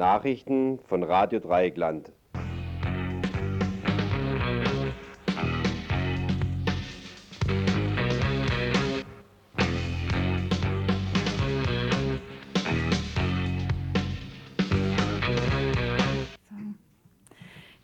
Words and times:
Nachrichten 0.00 0.78
von 0.88 1.02
Radio 1.02 1.40
Dreieckland. 1.40 2.10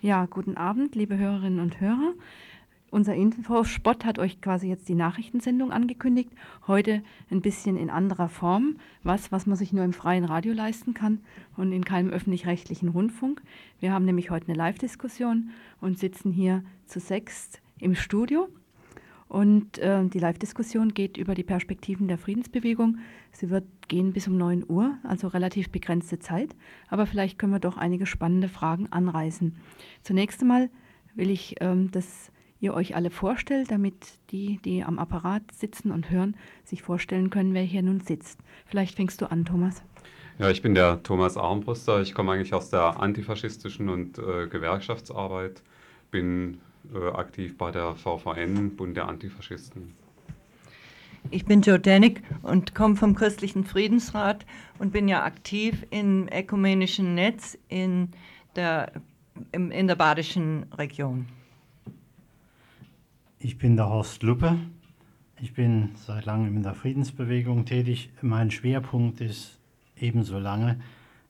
Ja, 0.01 0.25
guten 0.25 0.57
Abend, 0.57 0.95
liebe 0.95 1.19
Hörerinnen 1.19 1.61
und 1.61 1.81
Hörer. 1.83 2.15
Unser 2.97 3.15
Infospot 3.15 4.07
hat 4.07 4.19
euch 4.19 4.41
quasi 4.41 4.69
jetzt 4.69 4.89
die 4.89 4.95
Nachrichtensendung 4.95 5.71
angekündigt. 5.71 6.31
Heute 6.67 7.03
ein 7.31 7.43
bisschen 7.43 7.77
in 7.77 7.91
anderer 7.91 8.31
Form. 8.31 8.79
Was, 9.03 9.31
was 9.31 9.45
man 9.45 9.55
sich 9.55 9.75
nur 9.75 9.85
im 9.85 9.93
freien 9.93 10.25
Radio 10.25 10.55
leisten 10.55 10.95
kann 10.95 11.21
und 11.59 11.73
in 11.73 11.85
keinem 11.85 12.09
öffentlich-rechtlichen 12.09 12.89
Rundfunk. 12.89 13.43
Wir 13.81 13.93
haben 13.93 14.07
nämlich 14.07 14.31
heute 14.31 14.49
eine 14.49 14.57
Live-Diskussion 14.57 15.51
und 15.83 15.99
sitzen 15.99 16.33
hier 16.33 16.65
zu 16.87 16.99
sechst 16.99 17.61
im 17.81 17.95
Studio. 17.95 18.49
Und 19.29 19.77
äh, 19.77 20.07
die 20.07 20.19
Live-Diskussion 20.19 20.95
geht 20.95 21.19
über 21.19 21.35
die 21.35 21.45
Perspektiven 21.45 22.09
der 22.09 22.17
Friedensbewegung. 22.17 22.97
Sie 23.31 23.51
wird 23.51 23.67
gehen 23.89 24.15
bis 24.15 24.27
um 24.27 24.39
9 24.39 24.65
Uhr, 24.67 24.97
also 25.03 25.29
relativ 25.29 25.69
begrenzte 25.69 26.19
Zeit. 26.19 26.57
Aber 26.89 27.05
vielleicht 27.05 27.39
können 27.39 27.53
wir 27.53 27.61
doch 27.61 27.77
einige 27.77 28.07
spannende 28.07 28.49
Fragen 28.49 28.91
anreißen. 28.91 29.55
Zunächst 30.03 30.41
einmal 30.41 30.71
will 31.15 31.29
ich, 31.29 31.57
ähm, 31.61 31.91
dass 31.91 32.33
ihr 32.61 32.75
euch 32.75 32.97
alle 32.97 33.11
vorstellt, 33.11 33.71
damit 33.71 33.95
die, 34.31 34.59
die 34.65 34.83
am 34.83 34.99
Apparat 34.99 35.43
sitzen 35.53 35.91
und 35.91 36.11
hören, 36.11 36.37
sich 36.65 36.83
vorstellen 36.83 37.31
können, 37.31 37.55
wer 37.55 37.63
hier 37.63 37.83
nun 37.83 38.01
sitzt. 38.01 38.39
Vielleicht 38.67 38.97
fängst 38.97 39.21
du 39.21 39.31
an, 39.31 39.45
Thomas. 39.45 39.83
Ja, 40.39 40.51
ich 40.51 40.63
bin 40.63 40.75
der 40.75 41.03
Thomas 41.03 41.37
Armbruster. 41.37 42.03
Ich 42.03 42.15
komme 42.15 42.33
eigentlich 42.33 42.53
aus 42.53 42.71
der 42.71 43.01
antifaschistischen 43.01 43.89
und 43.89 44.19
äh, 44.19 44.47
Gewerkschaftsarbeit, 44.49 45.63
bin 46.11 46.59
äh, 46.95 47.09
aktiv 47.09 47.57
bei 47.57 47.71
der 47.71 47.95
VVN, 47.95 48.77
Bund 48.77 48.97
der 48.97 49.09
Antifaschisten. 49.09 49.95
Ich 51.31 51.45
bin 51.45 51.63
Joe 51.63 51.81
Danik 51.81 52.23
und 52.43 52.75
komme 52.75 52.97
vom 52.97 53.15
Christlichen 53.15 53.65
Friedensrat 53.65 54.47
und 54.79 54.93
bin 54.93 55.09
ja 55.09 55.25
aktiv 55.25 55.85
im 55.91 56.29
ökumenischen 56.33 57.15
Netz 57.15 57.59
in 57.69 58.11
der, 58.55 58.93
in 59.53 59.87
der 59.87 59.97
badischen 59.97 60.67
Region. 60.75 61.27
Ich 63.47 63.59
bin 63.59 63.77
der 63.77 63.89
Horst 63.89 64.25
Luppe. 64.25 64.59
Ich 65.41 65.55
bin 65.55 65.91
seit 66.05 66.25
langem 66.25 66.57
in 66.57 66.65
der 66.65 66.75
Friedensbewegung 66.75 67.65
tätig. 67.65 68.11
Mein 68.21 68.51
Schwerpunkt 68.51 69.21
ist 69.21 69.61
ebenso 69.97 70.41
lange 70.41 70.81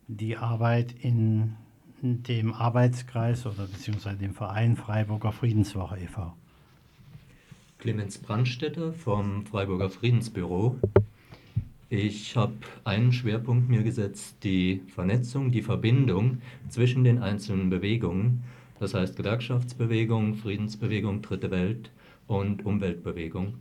die 0.08 0.38
Arbeit 0.38 0.94
in 1.02 1.56
dem 2.00 2.54
Arbeitskreis 2.54 3.44
oder 3.44 3.66
beziehungsweise 3.66 4.16
dem 4.16 4.32
Verein 4.32 4.76
Freiburger 4.76 5.30
Friedenswoche 5.30 5.98
e.V. 5.98 6.32
Clemens 7.80 8.16
Brandstätter 8.16 8.94
vom 8.94 9.44
Freiburger 9.44 9.90
Friedensbüro. 9.90 10.78
Ich 11.90 12.34
habe 12.34 12.54
einen 12.84 13.12
Schwerpunkt 13.12 13.68
mir 13.68 13.82
gesetzt, 13.82 14.36
die 14.42 14.80
Vernetzung, 14.94 15.50
die 15.50 15.60
Verbindung 15.60 16.38
zwischen 16.70 17.04
den 17.04 17.18
einzelnen 17.18 17.68
Bewegungen, 17.68 18.42
das 18.80 18.94
heißt 18.94 19.16
Gewerkschaftsbewegung, 19.18 20.36
Friedensbewegung, 20.36 21.20
Dritte 21.20 21.50
Welt 21.50 21.90
und 22.26 22.64
Umweltbewegung. 22.64 23.54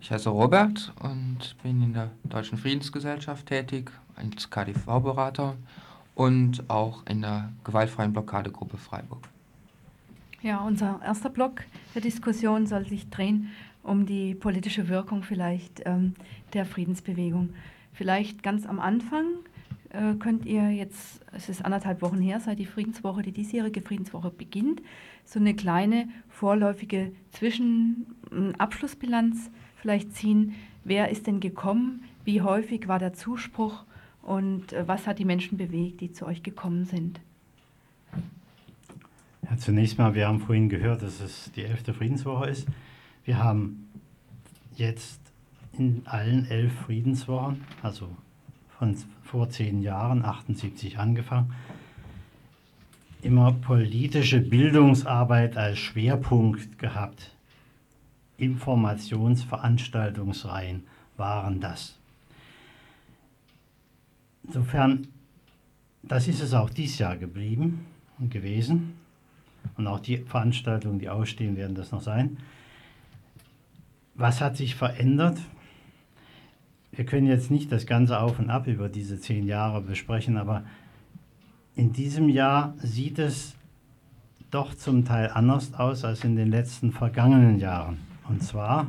Ich 0.00 0.10
heiße 0.10 0.30
Robert 0.30 0.92
und 1.02 1.56
bin 1.62 1.82
in 1.82 1.92
der 1.92 2.10
Deutschen 2.24 2.58
Friedensgesellschaft 2.58 3.46
tätig 3.46 3.90
als 4.16 4.50
KDV-Berater 4.50 5.56
und 6.14 6.68
auch 6.68 7.04
in 7.06 7.22
der 7.22 7.52
gewaltfreien 7.64 8.12
Blockadegruppe 8.12 8.76
Freiburg. 8.76 9.28
Ja, 10.42 10.60
unser 10.60 11.00
erster 11.02 11.30
Block 11.30 11.62
der 11.94 12.02
Diskussion 12.02 12.66
soll 12.66 12.86
sich 12.86 13.08
drehen 13.10 13.50
um 13.82 14.04
die 14.04 14.34
politische 14.34 14.88
Wirkung 14.88 15.22
vielleicht 15.22 15.82
ähm, 15.84 16.14
der 16.52 16.66
Friedensbewegung. 16.66 17.50
Vielleicht 17.92 18.42
ganz 18.42 18.66
am 18.66 18.80
Anfang 18.80 19.24
äh, 19.90 20.14
könnt 20.18 20.46
ihr 20.46 20.70
jetzt, 20.70 21.20
es 21.32 21.48
ist 21.48 21.64
anderthalb 21.64 22.02
Wochen 22.02 22.20
her, 22.20 22.40
seit 22.40 22.58
die 22.58 22.66
Friedenswoche, 22.66 23.22
die 23.22 23.32
diesjährige 23.32 23.82
Friedenswoche 23.82 24.30
beginnt, 24.30 24.82
so 25.24 25.38
eine 25.38 25.54
kleine 25.54 26.08
vorläufige 26.28 27.12
Zwischenabschlussbilanz 27.32 29.50
vielleicht 29.76 30.14
ziehen. 30.14 30.54
Wer 30.84 31.10
ist 31.10 31.26
denn 31.26 31.40
gekommen? 31.40 32.04
Wie 32.24 32.42
häufig 32.42 32.88
war 32.88 32.98
der 32.98 33.12
Zuspruch? 33.12 33.84
Und 34.22 34.72
äh, 34.72 34.88
was 34.88 35.06
hat 35.06 35.18
die 35.18 35.24
Menschen 35.24 35.58
bewegt, 35.58 36.00
die 36.00 36.12
zu 36.12 36.26
euch 36.26 36.42
gekommen 36.42 36.84
sind? 36.84 37.20
Ja, 39.48 39.56
zunächst 39.56 39.98
mal, 39.98 40.14
wir 40.14 40.26
haben 40.26 40.40
vorhin 40.40 40.68
gehört, 40.68 41.02
dass 41.02 41.20
es 41.20 41.52
die 41.54 41.62
elfte 41.62 41.94
Friedenswoche 41.94 42.46
ist. 42.46 42.66
Wir 43.24 43.42
haben 43.42 43.88
jetzt 44.74 45.20
in 45.78 46.02
allen 46.06 46.46
elf 46.46 46.72
Friedenswochen, 46.72 47.64
also 47.82 48.08
von 48.78 48.96
vor 49.22 49.50
zehn 49.50 49.82
Jahren, 49.82 50.24
78 50.24 50.98
angefangen, 50.98 51.52
immer 53.22 53.52
politische 53.52 54.40
Bildungsarbeit 54.40 55.56
als 55.56 55.78
Schwerpunkt 55.78 56.78
gehabt. 56.78 57.30
Informationsveranstaltungsreihen 58.38 60.84
waren 61.16 61.60
das. 61.60 61.96
Insofern, 64.44 65.08
das 66.02 66.28
ist 66.28 66.40
es 66.40 66.54
auch 66.54 66.70
dieses 66.70 66.98
Jahr 66.98 67.16
geblieben 67.16 67.86
und 68.18 68.30
gewesen. 68.30 68.94
Und 69.76 69.88
auch 69.88 70.00
die 70.00 70.18
Veranstaltungen, 70.18 71.00
die 71.00 71.08
ausstehen, 71.08 71.56
werden 71.56 71.74
das 71.74 71.90
noch 71.90 72.02
sein. 72.02 72.36
Was 74.14 74.40
hat 74.40 74.56
sich 74.56 74.76
verändert? 74.76 75.38
Wir 76.96 77.04
können 77.04 77.26
jetzt 77.26 77.50
nicht 77.50 77.70
das 77.70 77.86
Ganze 77.86 78.18
auf 78.20 78.38
und 78.38 78.48
ab 78.48 78.66
über 78.66 78.88
diese 78.88 79.20
zehn 79.20 79.46
Jahre 79.46 79.82
besprechen, 79.82 80.38
aber 80.38 80.64
in 81.74 81.92
diesem 81.92 82.30
Jahr 82.30 82.74
sieht 82.78 83.18
es 83.18 83.54
doch 84.50 84.74
zum 84.74 85.04
Teil 85.04 85.30
anders 85.34 85.74
aus 85.74 86.04
als 86.04 86.24
in 86.24 86.36
den 86.36 86.50
letzten 86.50 86.92
vergangenen 86.92 87.58
Jahren. 87.58 87.98
Und 88.28 88.42
zwar 88.42 88.86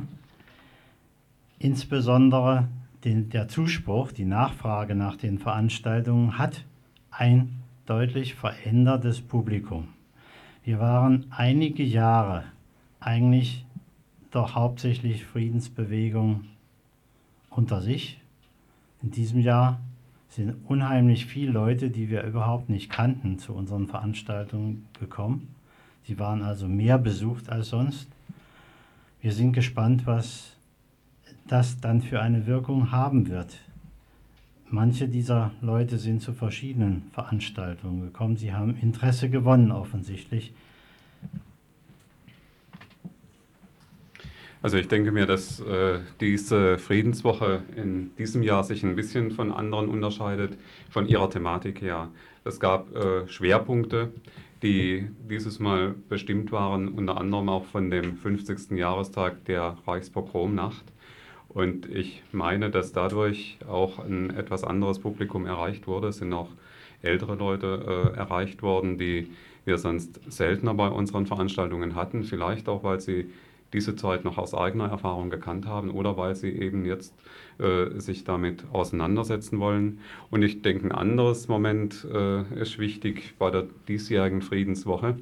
insbesondere 1.58 2.68
den, 3.04 3.28
der 3.28 3.46
Zuspruch, 3.48 4.10
die 4.10 4.24
Nachfrage 4.24 4.94
nach 4.94 5.16
den 5.16 5.38
Veranstaltungen 5.38 6.38
hat 6.38 6.64
ein 7.10 7.62
deutlich 7.84 8.34
verändertes 8.34 9.20
Publikum. 9.20 9.88
Wir 10.64 10.78
waren 10.78 11.26
einige 11.30 11.82
Jahre 11.82 12.44
eigentlich 13.00 13.66
doch 14.30 14.54
hauptsächlich 14.54 15.26
Friedensbewegung 15.26 16.44
unter 17.58 17.80
sich. 17.80 18.20
In 19.02 19.10
diesem 19.10 19.40
Jahr 19.40 19.80
sind 20.28 20.54
unheimlich 20.68 21.26
viele 21.26 21.50
Leute, 21.50 21.90
die 21.90 22.08
wir 22.08 22.22
überhaupt 22.22 22.68
nicht 22.68 22.88
kannten, 22.88 23.40
zu 23.40 23.52
unseren 23.52 23.88
Veranstaltungen 23.88 24.86
gekommen. 25.00 25.48
Sie 26.04 26.20
waren 26.20 26.42
also 26.42 26.68
mehr 26.68 26.98
besucht 26.98 27.50
als 27.50 27.70
sonst. 27.70 28.08
Wir 29.20 29.32
sind 29.32 29.54
gespannt, 29.54 30.06
was 30.06 30.54
das 31.48 31.80
dann 31.80 32.00
für 32.00 32.22
eine 32.22 32.46
Wirkung 32.46 32.92
haben 32.92 33.28
wird. 33.28 33.58
Manche 34.70 35.08
dieser 35.08 35.50
Leute 35.60 35.98
sind 35.98 36.22
zu 36.22 36.34
verschiedenen 36.34 37.10
Veranstaltungen 37.12 38.02
gekommen. 38.02 38.36
Sie 38.36 38.52
haben 38.52 38.76
Interesse 38.80 39.30
gewonnen 39.30 39.72
offensichtlich. 39.72 40.52
Also 44.60 44.76
ich 44.76 44.88
denke 44.88 45.12
mir, 45.12 45.26
dass 45.26 45.60
äh, 45.60 46.00
diese 46.20 46.78
Friedenswoche 46.78 47.62
in 47.76 48.10
diesem 48.16 48.42
Jahr 48.42 48.64
sich 48.64 48.82
ein 48.82 48.96
bisschen 48.96 49.30
von 49.30 49.52
anderen 49.52 49.88
unterscheidet, 49.88 50.58
von 50.90 51.06
ihrer 51.06 51.30
Thematik 51.30 51.80
her. 51.80 52.08
Es 52.44 52.58
gab 52.58 52.94
äh, 52.96 53.28
Schwerpunkte, 53.28 54.10
die 54.62 55.08
dieses 55.30 55.60
Mal 55.60 55.94
bestimmt 56.08 56.50
waren, 56.50 56.88
unter 56.88 57.18
anderem 57.18 57.48
auch 57.48 57.66
von 57.66 57.90
dem 57.90 58.16
50. 58.16 58.72
Jahrestag 58.76 59.44
der 59.44 59.76
Reichspogromnacht. 59.86 60.84
Und 61.48 61.88
ich 61.88 62.24
meine, 62.32 62.70
dass 62.70 62.92
dadurch 62.92 63.58
auch 63.68 64.00
ein 64.00 64.30
etwas 64.30 64.64
anderes 64.64 64.98
Publikum 64.98 65.46
erreicht 65.46 65.86
wurde. 65.86 66.08
Es 66.08 66.18
sind 66.18 66.32
auch 66.32 66.50
ältere 67.00 67.36
Leute 67.36 68.12
äh, 68.14 68.18
erreicht 68.18 68.62
worden, 68.62 68.98
die 68.98 69.30
wir 69.64 69.78
sonst 69.78 70.20
seltener 70.32 70.74
bei 70.74 70.88
unseren 70.88 71.26
Veranstaltungen 71.26 71.94
hatten. 71.94 72.24
Vielleicht 72.24 72.68
auch, 72.68 72.82
weil 72.82 73.00
sie 73.00 73.30
diese 73.72 73.96
Zeit 73.96 74.24
noch 74.24 74.38
aus 74.38 74.54
eigener 74.54 74.88
Erfahrung 74.88 75.30
gekannt 75.30 75.66
haben 75.66 75.90
oder 75.90 76.16
weil 76.16 76.34
sie 76.34 76.50
eben 76.50 76.84
jetzt 76.84 77.14
äh, 77.58 77.98
sich 77.98 78.24
damit 78.24 78.64
auseinandersetzen 78.72 79.60
wollen. 79.60 80.00
Und 80.30 80.42
ich 80.42 80.62
denke, 80.62 80.86
ein 80.86 80.92
anderes 80.92 81.48
Moment 81.48 82.06
äh, 82.12 82.42
ist 82.60 82.78
wichtig 82.78 83.34
bei 83.38 83.50
der 83.50 83.66
diesjährigen 83.88 84.42
Friedenswoche. 84.42 85.16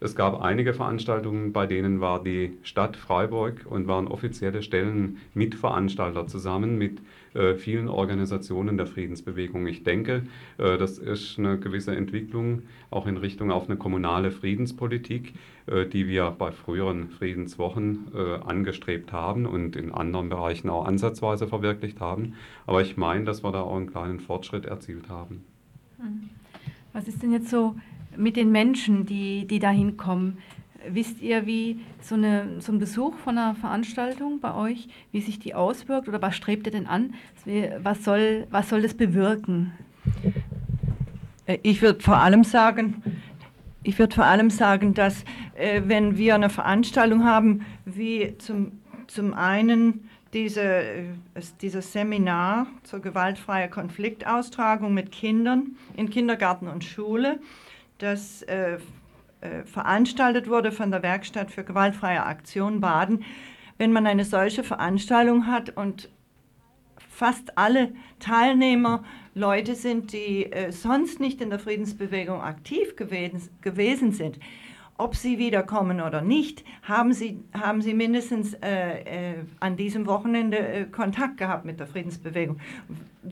Es 0.00 0.14
gab 0.14 0.42
einige 0.42 0.74
Veranstaltungen, 0.74 1.52
bei 1.52 1.66
denen 1.66 2.00
war 2.00 2.22
die 2.22 2.58
Stadt 2.62 2.96
Freiburg 2.96 3.64
und 3.68 3.86
waren 3.86 4.08
offizielle 4.08 4.62
Stellen 4.62 5.18
Mitveranstalter 5.34 6.26
zusammen 6.26 6.76
mit 6.76 7.00
äh, 7.34 7.54
vielen 7.54 7.88
Organisationen 7.88 8.76
der 8.76 8.86
Friedensbewegung. 8.86 9.66
Ich 9.66 9.84
denke, 9.84 10.24
äh, 10.58 10.76
das 10.76 10.98
ist 10.98 11.38
eine 11.38 11.58
gewisse 11.58 11.96
Entwicklung 11.96 12.62
auch 12.90 13.06
in 13.06 13.16
Richtung 13.16 13.50
auf 13.50 13.68
eine 13.68 13.78
kommunale 13.78 14.30
Friedenspolitik, 14.30 15.34
äh, 15.66 15.86
die 15.86 16.08
wir 16.08 16.30
bei 16.30 16.52
früheren 16.52 17.08
Friedenswochen 17.08 18.08
äh, 18.14 18.34
angestrebt 18.44 19.12
haben 19.12 19.46
und 19.46 19.76
in 19.76 19.92
anderen 19.92 20.28
Bereichen 20.28 20.68
auch 20.68 20.84
ansatzweise 20.84 21.46
verwirklicht 21.46 22.00
haben. 22.00 22.34
Aber 22.66 22.82
ich 22.82 22.96
meine, 22.96 23.24
dass 23.24 23.42
wir 23.42 23.52
da 23.52 23.62
auch 23.62 23.76
einen 23.76 23.90
kleinen 23.90 24.20
Fortschritt 24.20 24.66
erzielt 24.66 25.08
haben. 25.08 25.44
Hm. 25.98 26.30
Was 26.92 27.08
ist 27.08 27.22
denn 27.22 27.32
jetzt 27.32 27.50
so 27.50 27.76
mit 28.16 28.36
den 28.36 28.50
Menschen, 28.52 29.06
die, 29.06 29.46
die 29.46 29.58
da 29.58 29.70
hinkommen. 29.70 30.38
Wisst 30.88 31.20
ihr, 31.20 31.46
wie 31.46 31.80
so, 32.00 32.14
eine, 32.14 32.60
so 32.60 32.72
ein 32.72 32.78
Besuch 32.78 33.16
von 33.16 33.36
einer 33.36 33.54
Veranstaltung 33.54 34.40
bei 34.40 34.54
euch, 34.54 34.88
wie 35.10 35.20
sich 35.20 35.38
die 35.38 35.54
auswirkt 35.54 36.08
oder 36.08 36.22
was 36.22 36.36
strebt 36.36 36.66
ihr 36.66 36.72
denn 36.72 36.86
an? 36.86 37.14
Was 37.82 38.04
soll, 38.04 38.46
was 38.50 38.68
soll 38.68 38.82
das 38.82 38.94
bewirken? 38.94 39.72
Äh, 41.46 41.58
ich 41.62 41.82
würde 41.82 42.00
vor 42.00 42.18
allem 42.18 42.44
sagen, 42.44 43.02
ich 43.82 43.98
würde 43.98 44.14
vor 44.14 44.24
allem 44.24 44.50
sagen, 44.50 44.94
dass 44.94 45.24
äh, 45.54 45.82
wenn 45.86 46.16
wir 46.16 46.34
eine 46.34 46.50
Veranstaltung 46.50 47.24
haben, 47.24 47.64
wie 47.84 48.36
zum, 48.38 48.72
zum 49.06 49.32
einen 49.32 50.08
diese, 50.32 50.62
äh, 50.62 51.04
dieses 51.62 51.92
Seminar 51.92 52.66
zur 52.82 53.00
gewaltfreien 53.00 53.70
Konfliktaustragung 53.70 54.92
mit 54.92 55.12
Kindern 55.12 55.76
in 55.96 56.10
Kindergarten 56.10 56.68
und 56.68 56.84
Schule, 56.84 57.38
das 57.98 58.42
äh, 58.42 58.78
äh, 59.40 59.64
veranstaltet 59.64 60.48
wurde 60.48 60.72
von 60.72 60.90
der 60.90 61.02
Werkstatt 61.02 61.50
für 61.50 61.64
gewaltfreie 61.64 62.24
Aktion 62.24 62.80
Baden. 62.80 63.24
Wenn 63.78 63.92
man 63.92 64.06
eine 64.06 64.24
solche 64.24 64.64
Veranstaltung 64.64 65.46
hat 65.46 65.76
und 65.76 66.10
fast 67.10 67.56
alle 67.58 67.92
Teilnehmer 68.18 69.04
Leute 69.34 69.74
sind, 69.74 70.12
die 70.12 70.50
äh, 70.50 70.72
sonst 70.72 71.20
nicht 71.20 71.40
in 71.40 71.50
der 71.50 71.58
Friedensbewegung 71.58 72.40
aktiv 72.40 72.96
gewesen, 72.96 73.50
gewesen 73.60 74.12
sind, 74.12 74.38
ob 74.98 75.14
sie 75.14 75.38
wiederkommen 75.38 76.00
oder 76.00 76.22
nicht, 76.22 76.64
haben 76.82 77.12
sie, 77.12 77.42
haben 77.52 77.82
sie 77.82 77.94
mindestens 77.94 78.54
äh, 78.54 79.32
äh, 79.32 79.34
an 79.60 79.76
diesem 79.76 80.06
Wochenende 80.06 80.58
äh, 80.58 80.84
Kontakt 80.84 81.36
gehabt 81.36 81.64
mit 81.64 81.80
der 81.80 81.86
Friedensbewegung. 81.86 82.58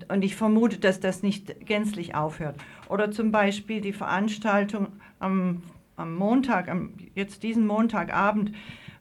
Und 0.08 0.22
ich 0.22 0.36
vermute, 0.36 0.78
dass 0.78 1.00
das 1.00 1.22
nicht 1.22 1.66
gänzlich 1.66 2.14
aufhört. 2.14 2.56
Oder 2.88 3.10
zum 3.10 3.30
Beispiel 3.32 3.80
die 3.80 3.92
Veranstaltung 3.92 4.88
am, 5.20 5.62
am 5.96 6.14
Montag, 6.14 6.68
am, 6.68 6.92
jetzt 7.14 7.42
diesen 7.42 7.66
Montagabend, 7.66 8.52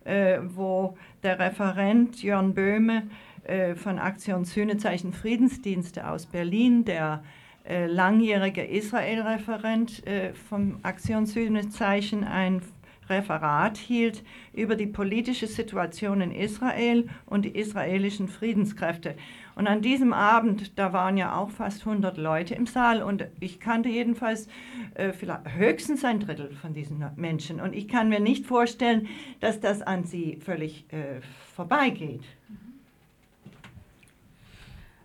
äh, 0.06 0.39
wo 0.44 0.98
der 1.24 1.39
Referent 1.39 2.21
Jörn 2.21 2.54
Böhme 2.54 3.04
äh, 3.44 3.75
von 3.75 4.00
Aktion 4.00 4.45
Sühnezeichen 4.45 5.12
Friedensdienste 5.12 6.07
aus 6.07 6.25
Berlin, 6.25 6.86
der 6.86 7.24
äh, 7.65 7.88
langjähriger 7.88 8.68
Israel-Referent 8.68 10.06
äh, 10.06 10.33
vom 10.33 10.80
Aktion 10.83 11.25
Sühnezeichen 11.25 12.24
ein 12.24 12.62
Referat 13.10 13.77
hielt 13.77 14.24
über 14.54 14.75
die 14.75 14.88
politische 14.88 15.48
Situation 15.48 16.21
in 16.21 16.31
Israel 16.31 17.10
und 17.25 17.44
die 17.44 17.56
israelischen 17.57 18.27
Friedenskräfte. 18.27 19.15
Und 19.56 19.68
an 19.68 19.81
diesem 19.81 20.13
Abend, 20.13 20.77
da 20.80 20.94
waren 20.94 21.18
ja 21.18 21.38
auch 21.38 21.50
fast 21.50 21.86
100 21.86 22.18
Leute 22.18 22.56
im 22.56 22.65
Saal 22.65 23.04
und 23.04 23.27
ich 23.39 23.60
kannte 23.60 23.89
jedenfalls 23.89 24.48
äh, 24.95 25.12
vielleicht 25.12 25.56
höchstens 25.56 26.04
ein 26.04 26.19
Drittel 26.19 26.51
von 26.56 26.74
diesen 26.74 27.06
Menschen. 27.15 27.62
Und 27.62 27.74
ich 27.74 27.88
kann 27.88 28.10
mir 28.10 28.19
nicht 28.19 28.45
vorstellen, 28.45 29.07
dass 29.39 29.60
das 29.60 29.81
an 29.81 30.06
sie 30.06 30.38
völlig 30.38 30.86
äh, 30.92 31.21
vorbeigeht. 31.56 32.24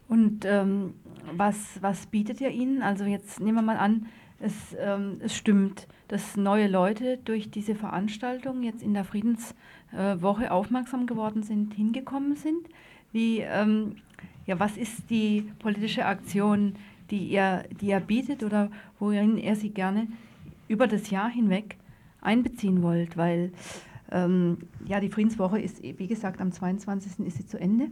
Und 0.08 0.46
ähm, 0.46 0.94
was, 1.36 1.80
was 1.80 2.06
bietet 2.06 2.40
ihr 2.40 2.50
ihnen? 2.50 2.82
Also 2.82 3.04
jetzt 3.04 3.40
nehmen 3.40 3.56
wir 3.56 3.62
mal 3.62 3.76
an, 3.76 4.06
es, 4.40 4.54
ähm, 4.78 5.18
es 5.20 5.36
stimmt, 5.36 5.88
dass 6.06 6.36
neue 6.36 6.68
Leute 6.68 7.18
durch 7.24 7.50
diese 7.50 7.74
Veranstaltung 7.74 8.62
jetzt 8.62 8.82
in 8.82 8.94
der 8.94 9.04
Friedenswoche 9.04 10.50
aufmerksam 10.50 11.06
geworden 11.06 11.42
sind, 11.42 11.74
hingekommen 11.74 12.36
sind. 12.36 12.68
Wie, 13.12 13.40
ähm, 13.40 13.96
ja, 14.46 14.58
was 14.58 14.76
ist 14.76 15.10
die 15.10 15.50
politische 15.58 16.06
Aktion, 16.06 16.74
die 17.10 17.26
ihr, 17.28 17.64
die 17.80 17.88
ihr 17.88 18.00
bietet 18.00 18.42
oder 18.42 18.70
worin 18.98 19.38
ihr 19.38 19.56
sie 19.56 19.70
gerne 19.70 20.06
über 20.68 20.86
das 20.86 21.10
Jahr 21.10 21.28
hinweg 21.28 21.76
einbeziehen 22.20 22.82
wollt? 22.82 23.16
Weil 23.16 23.52
ähm, 24.10 24.58
ja, 24.86 25.00
die 25.00 25.10
Friedenswoche 25.10 25.60
ist, 25.60 25.82
wie 25.82 26.06
gesagt, 26.06 26.40
am 26.40 26.52
22. 26.52 27.26
ist 27.26 27.38
sie 27.38 27.46
zu 27.46 27.58
Ende. 27.58 27.90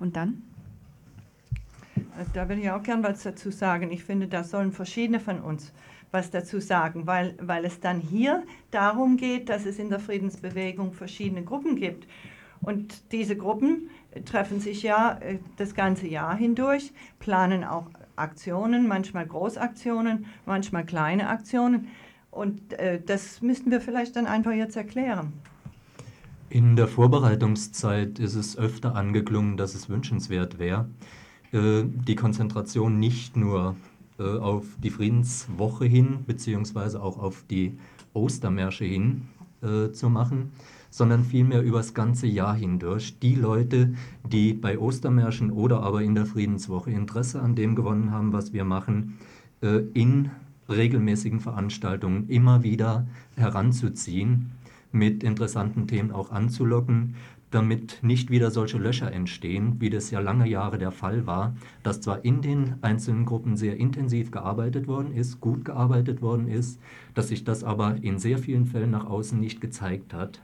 Und 0.00 0.16
dann? 0.16 0.42
Da 2.32 2.48
will 2.48 2.58
ich 2.58 2.70
auch 2.70 2.82
gern 2.82 3.02
was 3.02 3.22
dazu 3.22 3.50
sagen. 3.50 3.90
Ich 3.90 4.04
finde, 4.04 4.28
da 4.28 4.44
sollen 4.44 4.72
verschiedene 4.72 5.20
von 5.20 5.40
uns 5.40 5.72
was 6.10 6.30
dazu 6.30 6.60
sagen, 6.60 7.06
weil, 7.06 7.34
weil 7.40 7.64
es 7.64 7.80
dann 7.80 8.00
hier 8.00 8.44
darum 8.70 9.16
geht, 9.16 9.48
dass 9.48 9.66
es 9.66 9.80
in 9.80 9.90
der 9.90 9.98
Friedensbewegung 9.98 10.92
verschiedene 10.92 11.42
Gruppen 11.42 11.74
gibt. 11.74 12.06
Und 12.60 13.12
diese 13.12 13.36
Gruppen 13.36 13.90
treffen 14.24 14.60
sich 14.60 14.82
ja 14.82 15.18
äh, 15.18 15.38
das 15.56 15.74
ganze 15.74 16.06
Jahr 16.06 16.36
hindurch, 16.36 16.92
planen 17.18 17.64
auch 17.64 17.90
Aktionen, 18.16 18.86
manchmal 18.86 19.26
Großaktionen, 19.26 20.26
manchmal 20.46 20.86
kleine 20.86 21.28
Aktionen. 21.28 21.88
Und 22.30 22.72
äh, 22.74 23.00
das 23.04 23.42
müssten 23.42 23.70
wir 23.70 23.80
vielleicht 23.80 24.16
dann 24.16 24.26
einfach 24.26 24.52
jetzt 24.52 24.76
erklären. 24.76 25.32
In 26.48 26.76
der 26.76 26.86
Vorbereitungszeit 26.86 28.20
ist 28.20 28.36
es 28.36 28.56
öfter 28.56 28.94
angeklungen, 28.94 29.56
dass 29.56 29.74
es 29.74 29.88
wünschenswert 29.88 30.58
wäre, 30.58 30.88
die 31.54 32.16
Konzentration 32.16 32.98
nicht 32.98 33.36
nur 33.36 33.76
äh, 34.18 34.22
auf 34.22 34.64
die 34.82 34.90
Friedenswoche 34.90 35.86
hin, 35.86 36.24
beziehungsweise 36.26 37.02
auch 37.02 37.18
auf 37.18 37.44
die 37.50 37.76
Ostermärsche 38.12 38.84
hin 38.84 39.22
äh, 39.62 39.90
zu 39.92 40.08
machen, 40.08 40.52
sondern 40.90 41.24
vielmehr 41.24 41.62
über 41.62 41.78
das 41.78 41.94
ganze 41.94 42.26
Jahr 42.26 42.54
hindurch. 42.54 43.18
Die 43.18 43.34
Leute, 43.34 43.94
die 44.24 44.52
bei 44.52 44.78
Ostermärschen 44.78 45.50
oder 45.50 45.82
aber 45.82 46.02
in 46.02 46.14
der 46.14 46.26
Friedenswoche 46.26 46.92
Interesse 46.92 47.40
an 47.40 47.56
dem 47.56 47.74
gewonnen 47.74 48.12
haben, 48.12 48.32
was 48.32 48.52
wir 48.52 48.64
machen, 48.64 49.18
in 49.94 50.30
regelmäßigen 50.68 51.40
Veranstaltungen 51.40 52.28
immer 52.28 52.62
wieder 52.62 53.06
heranzuziehen, 53.36 54.52
mit 54.92 55.24
interessanten 55.24 55.88
Themen 55.88 56.12
auch 56.12 56.30
anzulocken, 56.30 57.16
damit 57.54 57.98
nicht 58.02 58.30
wieder 58.30 58.50
solche 58.50 58.78
Löcher 58.78 59.12
entstehen, 59.12 59.76
wie 59.80 59.90
das 59.90 60.10
ja 60.10 60.20
lange 60.20 60.48
Jahre 60.48 60.78
der 60.78 60.90
Fall 60.90 61.26
war, 61.26 61.54
dass 61.82 62.00
zwar 62.00 62.24
in 62.24 62.42
den 62.42 62.74
einzelnen 62.82 63.24
Gruppen 63.24 63.56
sehr 63.56 63.76
intensiv 63.76 64.30
gearbeitet 64.30 64.88
worden 64.88 65.14
ist, 65.14 65.40
gut 65.40 65.64
gearbeitet 65.64 66.20
worden 66.20 66.48
ist, 66.48 66.80
dass 67.14 67.28
sich 67.28 67.44
das 67.44 67.62
aber 67.62 67.96
in 68.02 68.18
sehr 68.18 68.38
vielen 68.38 68.66
Fällen 68.66 68.90
nach 68.90 69.06
außen 69.06 69.38
nicht 69.38 69.60
gezeigt 69.60 70.12
hat. 70.12 70.42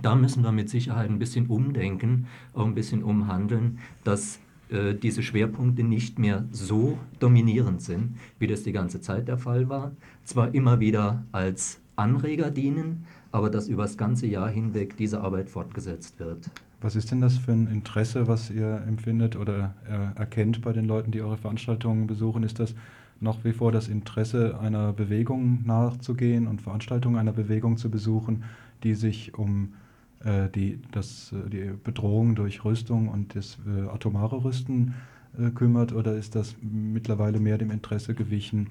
Da 0.00 0.14
müssen 0.14 0.44
wir 0.44 0.52
mit 0.52 0.70
Sicherheit 0.70 1.10
ein 1.10 1.18
bisschen 1.18 1.46
umdenken, 1.48 2.26
auch 2.54 2.64
ein 2.64 2.74
bisschen 2.74 3.02
umhandeln, 3.02 3.80
dass 4.04 4.38
äh, 4.70 4.94
diese 4.94 5.22
Schwerpunkte 5.22 5.82
nicht 5.82 6.18
mehr 6.18 6.44
so 6.52 6.98
dominierend 7.18 7.82
sind, 7.82 8.16
wie 8.38 8.46
das 8.46 8.62
die 8.62 8.72
ganze 8.72 9.00
Zeit 9.00 9.26
der 9.26 9.38
Fall 9.38 9.68
war. 9.68 9.92
Zwar 10.24 10.54
immer 10.54 10.78
wieder 10.78 11.24
als 11.32 11.80
Anreger 11.96 12.50
dienen, 12.50 13.04
aber 13.32 13.50
dass 13.50 13.68
über 13.68 13.82
das 13.82 13.96
ganze 13.96 14.26
Jahr 14.26 14.48
hinweg 14.48 14.96
diese 14.96 15.20
Arbeit 15.20 15.48
fortgesetzt 15.48 16.18
wird. 16.18 16.50
Was 16.80 16.96
ist 16.96 17.10
denn 17.10 17.20
das 17.20 17.36
für 17.36 17.52
ein 17.52 17.66
Interesse, 17.66 18.26
was 18.26 18.50
ihr 18.50 18.82
empfindet 18.86 19.36
oder 19.36 19.74
äh, 19.86 20.18
erkennt 20.18 20.62
bei 20.62 20.72
den 20.72 20.86
Leuten, 20.86 21.10
die 21.10 21.20
eure 21.20 21.36
Veranstaltungen 21.36 22.06
besuchen? 22.06 22.42
Ist 22.42 22.58
das 22.58 22.74
nach 23.20 23.44
wie 23.44 23.52
vor 23.52 23.70
das 23.70 23.88
Interesse 23.88 24.58
einer 24.58 24.92
Bewegung 24.94 25.62
nachzugehen 25.66 26.46
und 26.46 26.62
Veranstaltungen 26.62 27.16
einer 27.18 27.32
Bewegung 27.32 27.76
zu 27.76 27.90
besuchen, 27.90 28.44
die 28.82 28.94
sich 28.94 29.34
um 29.34 29.74
äh, 30.24 30.48
die, 30.48 30.80
das, 30.90 31.32
äh, 31.32 31.50
die 31.50 31.70
Bedrohung 31.84 32.34
durch 32.34 32.64
Rüstung 32.64 33.08
und 33.08 33.36
das 33.36 33.58
äh, 33.66 33.88
atomare 33.88 34.42
Rüsten 34.42 34.94
äh, 35.38 35.50
kümmert? 35.50 35.92
Oder 35.92 36.16
ist 36.16 36.34
das 36.34 36.56
mittlerweile 36.62 37.40
mehr 37.40 37.58
dem 37.58 37.70
Interesse 37.70 38.14
gewichen, 38.14 38.68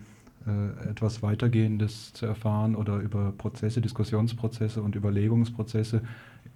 äh, 0.48 0.90
etwas 0.90 1.22
weitergehendes 1.22 2.14
zu 2.14 2.26
erfahren 2.26 2.76
oder 2.76 2.98
über 2.98 3.32
Prozesse, 3.32 3.82
Diskussionsprozesse 3.82 4.82
und 4.82 4.96
Überlegungsprozesse 4.96 6.02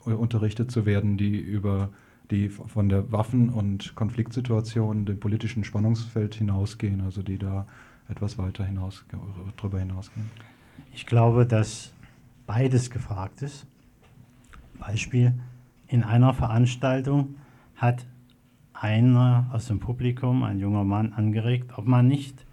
äh, 0.06 0.12
unterrichtet 0.12 0.72
zu 0.72 0.86
werden, 0.86 1.18
die 1.18 1.40
über 1.40 1.90
die 2.32 2.50
von 2.50 2.90
der 2.90 3.12
Waffen- 3.12 3.50
und 3.50 3.96
Konfliktsituation, 3.96 5.06
dem 5.06 5.20
politischen 5.20 5.64
Spannungsfeld 5.64 6.36
hinausgehen, 6.36 7.02
also 7.02 7.22
die 7.22 7.38
da 7.38 7.68
etwas 8.08 8.38
weiter 8.38 8.66
hinaus, 8.66 9.06
darüber 9.58 9.80
hinausgehen. 9.80 10.30
Ich 10.94 11.06
glaube, 11.06 11.46
dass 11.46 11.94
beides 12.46 12.90
gefragt 12.90 13.42
ist. 13.42 13.66
Beispiel, 14.80 15.34
in 15.88 16.04
einer 16.04 16.34
Veranstaltung 16.34 17.36
hat 17.76 18.06
einer 18.74 19.50
aus 19.52 19.68
dem 19.68 19.80
Publikum, 19.80 20.44
ein 20.44 20.60
junger 20.60 20.84
Mann, 20.84 21.14
angeregt, 21.14 21.78
ob 21.78 21.86
man 21.86 22.08
nicht 22.08 22.46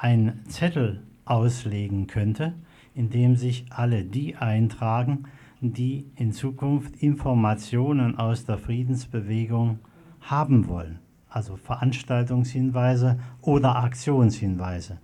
einen 0.00 0.44
Zettel 0.48 1.02
auslegen 1.24 2.06
könnte, 2.06 2.54
in 2.94 3.10
dem 3.10 3.36
sich 3.36 3.66
alle 3.70 4.04
die 4.04 4.36
eintragen, 4.36 5.24
die 5.60 6.06
in 6.16 6.32
Zukunft 6.32 6.96
Informationen 7.02 8.16
aus 8.16 8.44
der 8.44 8.58
Friedensbewegung 8.58 9.80
haben 10.20 10.68
wollen, 10.68 10.98
also 11.28 11.56
Veranstaltungshinweise 11.56 13.18
oder 13.42 13.76
Aktionshinweise. 13.76 14.98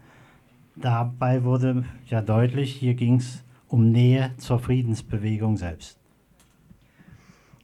Dabei 0.76 1.44
wurde 1.44 1.84
ja 2.08 2.20
deutlich, 2.20 2.74
hier 2.74 2.94
ging 2.94 3.16
es 3.16 3.44
um 3.68 3.90
Nähe 3.90 4.30
zur 4.38 4.58
Friedensbewegung 4.58 5.56
selbst. 5.56 5.98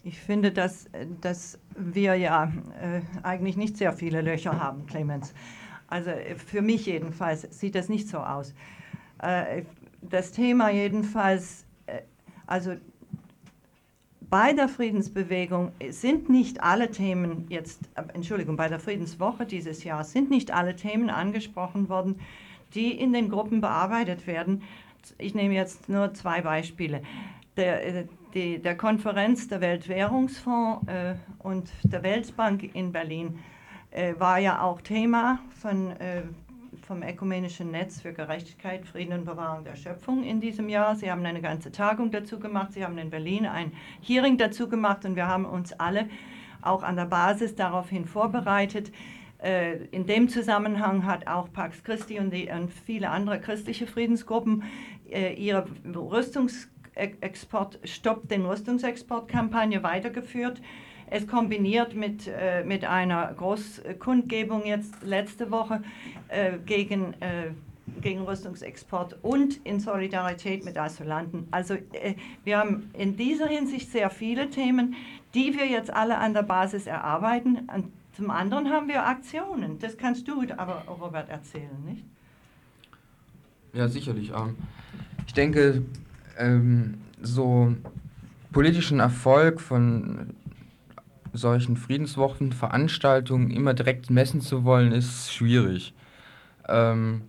Ich 0.03 0.19
finde, 0.19 0.51
dass, 0.51 0.89
dass 1.21 1.59
wir 1.77 2.15
ja 2.15 2.53
äh, 2.81 3.01
eigentlich 3.23 3.57
nicht 3.57 3.77
sehr 3.77 3.93
viele 3.93 4.23
Löcher 4.23 4.59
haben, 4.59 4.87
Clemens. 4.87 5.35
Also 5.91 6.13
für 6.47 6.63
mich 6.63 6.87
jedenfalls 6.87 7.43
sieht 7.51 7.75
das 7.75 7.89
nicht 7.89 8.09
so 8.09 8.19
aus. 8.19 8.55
Äh, 9.21 9.63
das 10.01 10.33
Thema 10.33 10.71
jedenfalls, 10.71 11.67
äh, 11.87 12.01
also 12.47 12.77
bei 14.31 14.53
der 14.53 14.69
Friedensbewegung 14.69 15.73
sind 15.91 16.31
nicht 16.31 16.63
alle 16.63 16.91
Themen 16.93 17.47
jetzt, 17.49 17.81
äh, 17.97 18.03
Entschuldigung, 18.15 18.57
bei 18.57 18.69
der 18.69 18.79
Friedenswoche 18.79 19.45
dieses 19.45 19.83
Jahr 19.83 20.05
sind 20.05 20.31
nicht 20.31 20.53
alle 20.53 20.77
Themen 20.77 21.11
angesprochen 21.11 21.89
worden, 21.89 22.21
die 22.75 22.93
in 22.93 23.13
den 23.13 23.29
Gruppen 23.29 23.61
bearbeitet 23.61 24.29
werden. 24.29 24.63
Ich 25.19 25.35
nehme 25.35 25.55
jetzt 25.55 25.89
nur 25.89 26.15
zwei 26.15 26.43
Beispiele. 26.43 27.03
Der, 27.57 27.85
äh, 27.85 28.05
die, 28.33 28.61
der 28.61 28.77
Konferenz 28.77 29.49
der 29.49 29.61
Weltwährungsfonds 29.61 30.87
äh, 30.87 31.15
und 31.41 31.69
der 31.83 32.05
Weltbank 32.05 32.75
in 32.75 32.93
Berlin 32.93 33.41
äh, 33.91 34.15
war 34.19 34.39
ja 34.39 34.63
auch 34.63 34.81
Thema 34.81 35.41
von, 35.61 35.91
äh, 35.93 36.23
vom 36.87 37.03
Ökumenischen 37.03 37.71
Netz 37.71 38.01
für 38.01 38.13
Gerechtigkeit, 38.13 38.87
Frieden 38.87 39.13
und 39.13 39.25
Bewahrung 39.25 39.65
der 39.65 39.77
Schöpfung 39.77 40.25
in 40.25 40.41
diesem 40.41 40.69
Jahr. 40.69 40.97
Sie 40.97 41.11
haben 41.11 41.25
eine 41.25 41.41
ganze 41.41 41.73
Tagung 41.73 42.11
dazu 42.11 42.39
gemacht, 42.39 42.73
Sie 42.73 42.85
haben 42.85 42.99
in 42.99 43.11
Berlin 43.11 43.47
ein 43.47 43.73
Hearing 44.01 44.39
dazu 44.39 44.69
gemacht 44.69 45.05
und 45.05 45.17
wir 45.17 45.27
haben 45.27 45.45
uns 45.45 45.73
alle 45.73 46.09
auch 46.63 46.83
an 46.83 46.97
der 46.97 47.07
Basis 47.07 47.55
daraufhin 47.55 48.05
vorbereitet. 48.05 48.93
Äh, 49.43 49.85
in 49.91 50.07
dem 50.07 50.29
Zusammenhang 50.29 51.07
hat 51.07 51.27
auch 51.27 51.51
Pax 51.53 51.83
Christi 51.83 52.19
und, 52.19 52.31
die, 52.33 52.49
und 52.49 52.71
viele 52.73 53.11
andere 53.11 53.41
christliche 53.41 53.87
Friedensgruppen 53.87 54.65
äh, 55.11 55.33
ihre 55.35 55.67
Rüstungsexport, 55.95 57.79
Stopp 57.85 58.29
den 58.29 58.45
Rüstungsexport-Kampagne 58.45 59.83
weitergeführt. 59.83 60.61
Es 61.11 61.27
kombiniert 61.27 61.95
mit, 61.95 62.29
äh, 62.29 62.63
mit 62.65 62.85
einer 62.85 63.35
Großkundgebung 63.35 64.65
jetzt 64.65 65.03
letzte 65.03 65.51
Woche 65.51 65.83
äh, 66.29 66.53
gegen, 66.65 67.15
äh, 67.21 67.51
gegen 68.01 68.23
Rüstungsexport 68.23 69.19
und 69.23 69.57
in 69.65 69.81
Solidarität 69.81 70.65
mit 70.65 70.79
Asylanten. 70.79 71.49
Also 71.51 71.75
äh, 71.75 72.15
wir 72.45 72.59
haben 72.59 72.91
in 72.97 73.17
dieser 73.17 73.49
Hinsicht 73.49 73.91
sehr 73.91 74.09
viele 74.09 74.51
Themen, 74.51 74.95
die 75.35 75.57
wir 75.57 75.67
jetzt 75.67 75.93
alle 75.93 76.17
an 76.17 76.33
der 76.33 76.45
Basis 76.45 76.87
erarbeiten. 76.87 77.69
Und 77.75 77.93
zum 78.13 78.31
anderen 78.31 78.71
haben 78.71 78.87
wir 78.87 79.05
Aktionen. 79.05 79.81
Das 79.81 79.97
kannst 79.97 80.29
du 80.29 80.45
aber, 80.57 80.85
Robert, 80.89 81.29
erzählen, 81.29 81.85
nicht? 81.85 82.05
Ja, 83.73 83.89
sicherlich. 83.89 84.31
Ähm, 84.31 84.57
ich 85.27 85.35
denke, 85.35 85.83
ähm, 86.39 86.99
so 87.21 87.75
politischen 88.53 89.01
Erfolg 89.01 89.61
von 89.61 90.35
solchen 91.33 91.77
Friedenswochen, 91.77 92.53
Veranstaltungen 92.53 93.51
immer 93.51 93.75
direkt 93.75 94.11
messen 94.11 94.41
zu 94.41 94.65
wollen, 94.65 94.93
ist 94.93 95.33
schwierig. 95.33 95.95
Ähm, 96.69 97.23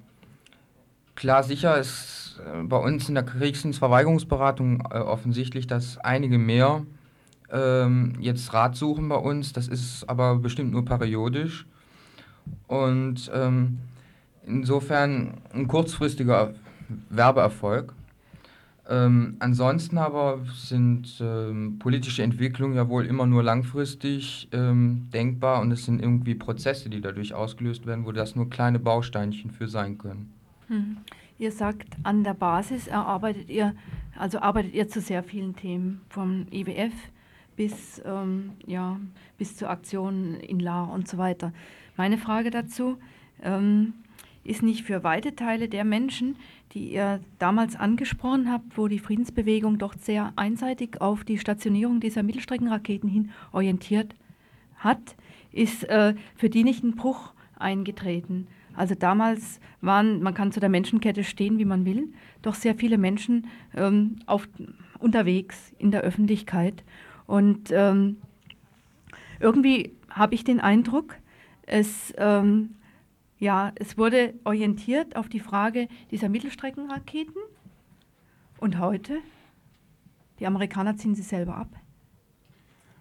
klar, 1.15 1.43
sicher 1.43 1.77
ist 1.77 2.39
äh, 2.46 2.63
bei 2.63 2.77
uns 2.77 3.10
in 3.10 3.15
der 3.15 3.24
Kriegsdienstverweigerungsberatung 3.24 4.81
äh, 4.91 4.98
offensichtlich, 5.00 5.67
dass 5.67 5.98
einige 5.98 6.38
mehr 6.38 6.84
ähm, 7.51 8.13
jetzt 8.20 8.53
Rat 8.53 8.75
suchen 8.75 9.10
bei 9.10 9.15
uns. 9.15 9.53
Das 9.53 9.67
ist 9.67 10.10
aber 10.10 10.36
bestimmt 10.36 10.72
nur 10.72 10.86
periodisch. 10.86 11.65
Und 12.67 13.29
ähm, 13.34 13.79
insofern 14.46 15.36
ein 15.53 15.67
kurzfristiger 15.67 16.53
Werbeerfolg. 17.10 17.93
Ähm, 18.91 19.38
ansonsten 19.39 19.98
aber 19.98 20.41
sind 20.53 21.17
ähm, 21.21 21.79
politische 21.79 22.24
Entwicklungen 22.24 22.75
ja 22.75 22.89
wohl 22.89 23.05
immer 23.05 23.25
nur 23.25 23.41
langfristig 23.41 24.50
ähm, 24.51 25.07
denkbar 25.13 25.62
und 25.62 25.71
es 25.71 25.86
sind 25.86 26.01
irgendwie 26.01 26.36
Prozesse, 26.36 26.89
die 26.89 27.00
dadurch 27.00 27.33
ausgelöst 27.33 27.86
werden, 27.86 28.05
wo 28.05 28.12
das 28.12 28.36
nur 28.36 28.50
kleine 28.50 28.79
Bausteinchen 28.79 29.50
für 29.50 29.69
sein 29.69 29.98
können. 29.98 30.33
Hm. 30.67 30.98
Ihr 31.39 31.53
sagt, 31.53 31.88
an 32.03 32.25
der 32.25 32.33
Basis 32.33 32.88
erarbeitet 32.88 33.50
ihr, 33.50 33.74
also 34.19 34.39
arbeitet 34.39 34.74
ihr 34.74 34.89
zu 34.89 35.00
sehr 35.00 35.24
vielen 35.24 35.55
Themen, 35.55 36.01
vom 36.10 36.48
IWF 36.51 36.91
bis, 37.55 38.01
ähm, 38.05 38.51
ja, 38.67 39.00
bis 39.38 39.55
zu 39.55 39.69
Aktionen 39.69 40.36
in 40.36 40.60
La 40.60 40.83
und 40.83 41.07
so 41.07 41.17
weiter. 41.17 41.53
Meine 41.95 42.17
Frage 42.17 42.51
dazu, 42.51 42.98
ähm, 43.41 43.93
ist 44.43 44.63
nicht 44.63 44.83
für 44.83 45.03
weite 45.03 45.36
Teile 45.36 45.69
der 45.69 45.86
Menschen, 45.86 46.36
die 46.73 46.93
ihr 46.93 47.19
damals 47.39 47.75
angesprochen 47.75 48.51
habt, 48.51 48.77
wo 48.77 48.87
die 48.87 48.99
Friedensbewegung 48.99 49.77
doch 49.77 49.93
sehr 49.93 50.33
einseitig 50.35 51.01
auf 51.01 51.23
die 51.23 51.37
Stationierung 51.37 51.99
dieser 51.99 52.23
Mittelstreckenraketen 52.23 53.09
hin 53.09 53.31
orientiert 53.51 54.15
hat, 54.77 55.15
ist 55.51 55.83
äh, 55.89 56.15
für 56.35 56.49
die 56.49 56.63
nicht 56.63 56.83
ein 56.83 56.95
Bruch 56.95 57.33
eingetreten. 57.57 58.47
Also 58.75 58.95
damals 58.95 59.59
waren, 59.81 60.21
man 60.21 60.33
kann 60.33 60.51
zu 60.51 60.59
der 60.59 60.69
Menschenkette 60.69 61.23
stehen, 61.23 61.59
wie 61.59 61.65
man 61.65 61.85
will, 61.85 62.13
doch 62.41 62.55
sehr 62.55 62.75
viele 62.75 62.97
Menschen 62.97 63.47
ähm, 63.75 64.19
auf, 64.25 64.47
unterwegs 64.99 65.73
in 65.77 65.91
der 65.91 66.01
Öffentlichkeit. 66.01 66.83
Und 67.27 67.69
ähm, 67.71 68.17
irgendwie 69.39 69.91
habe 70.09 70.35
ich 70.35 70.43
den 70.43 70.59
Eindruck, 70.59 71.15
es 71.65 72.13
ähm, 72.17 72.75
ja, 73.41 73.71
es 73.75 73.98
wurde 73.98 74.36
orientiert 74.43 75.15
auf 75.15 75.27
die 75.27 75.39
Frage 75.39 75.88
dieser 76.12 76.29
Mittelstreckenraketen. 76.29 77.41
Und 78.60 78.79
heute? 78.79 79.17
Die 80.39 80.45
Amerikaner 80.45 80.95
ziehen 80.95 81.15
sie 81.15 81.24
selber 81.24 81.55
ab. 81.55 81.69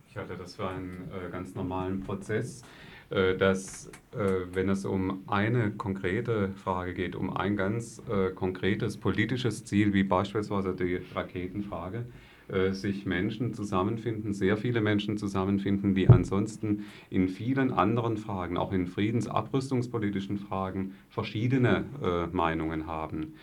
Ich 0.08 0.16
halte 0.16 0.38
das 0.38 0.56
für 0.56 0.66
einen 0.66 1.10
äh, 1.10 1.30
ganz 1.30 1.54
normalen 1.54 2.00
Prozess, 2.00 2.62
äh, 3.10 3.36
dass, 3.36 3.88
äh, 4.12 4.46
wenn 4.52 4.70
es 4.70 4.86
um 4.86 5.24
eine 5.28 5.72
konkrete 5.72 6.52
Frage 6.54 6.94
geht, 6.94 7.14
um 7.16 7.36
ein 7.36 7.54
ganz 7.54 8.02
äh, 8.08 8.30
konkretes 8.30 8.96
politisches 8.96 9.66
Ziel, 9.66 9.92
wie 9.92 10.04
beispielsweise 10.04 10.74
die 10.74 11.00
Raketenfrage, 11.14 12.06
äh, 12.52 12.72
sich 12.72 13.06
Menschen 13.06 13.54
zusammenfinden, 13.54 14.32
sehr 14.32 14.56
viele 14.56 14.80
Menschen 14.80 15.16
zusammenfinden, 15.16 15.94
die 15.94 16.08
ansonsten 16.08 16.84
in 17.08 17.28
vielen 17.28 17.72
anderen 17.72 18.16
Fragen, 18.16 18.56
auch 18.56 18.72
in 18.72 18.86
friedensabrüstungspolitischen 18.86 20.38
Fragen, 20.38 20.94
verschiedene 21.08 21.84
äh, 22.02 22.26
Meinungen 22.34 22.86
haben. 22.86 23.34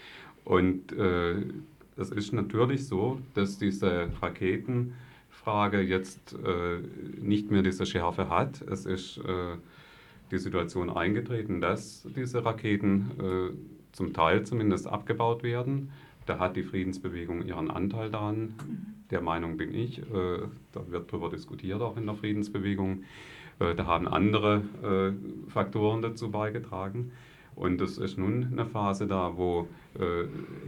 Und 0.44 0.92
äh, 0.94 1.36
es 1.98 2.12
ist 2.12 2.32
natürlich 2.32 2.88
so, 2.88 3.20
dass 3.34 3.58
diese 3.58 4.10
Raketenfrage 4.22 5.82
jetzt 5.82 6.34
äh, 6.34 6.80
nicht 7.20 7.52
mehr 7.52 7.64
diese 7.64 7.86
Schärfe 7.86 8.30
hat. 8.30 8.62
Es 8.62 8.86
ist 8.86 9.18
äh, 9.18 9.58
die 10.32 10.38
Situation 10.38 10.90
eingetreten, 10.90 11.60
dass 11.60 12.08
diese 12.16 12.46
Raketen 12.46 13.12
äh, 13.20 13.94
zum 13.94 14.14
Teil 14.14 14.46
zumindest 14.46 14.88
abgebaut 14.88 15.44
werden. 15.44 15.92
Da 16.26 16.40
hat 16.40 16.56
die 16.56 16.64
Friedensbewegung 16.64 17.46
ihren 17.46 17.72
Anteil 17.72 18.12
daran 18.12 18.54
der 19.12 19.22
Meinung 19.22 19.58
bin 19.58 19.74
ich, 19.74 20.00
äh, 20.00 20.40
da 20.72 20.88
wird 20.90 21.12
darüber 21.12 21.30
diskutiert 21.30 21.82
auch 21.82 21.98
in 21.98 22.06
der 22.06 22.16
Friedensbewegung, 22.16 23.04
äh, 23.60 23.76
da 23.76 23.86
haben 23.86 24.08
andere 24.08 24.64
äh, 24.84 25.50
Faktoren 25.50 26.02
dazu 26.02 26.32
beigetragen. 26.32 27.12
Und 27.56 27.82
es 27.82 27.98
ist 27.98 28.18
nun 28.18 28.50
eine 28.52 28.68
Phase 28.68 29.08
da, 29.08 29.36
wo 29.36 29.68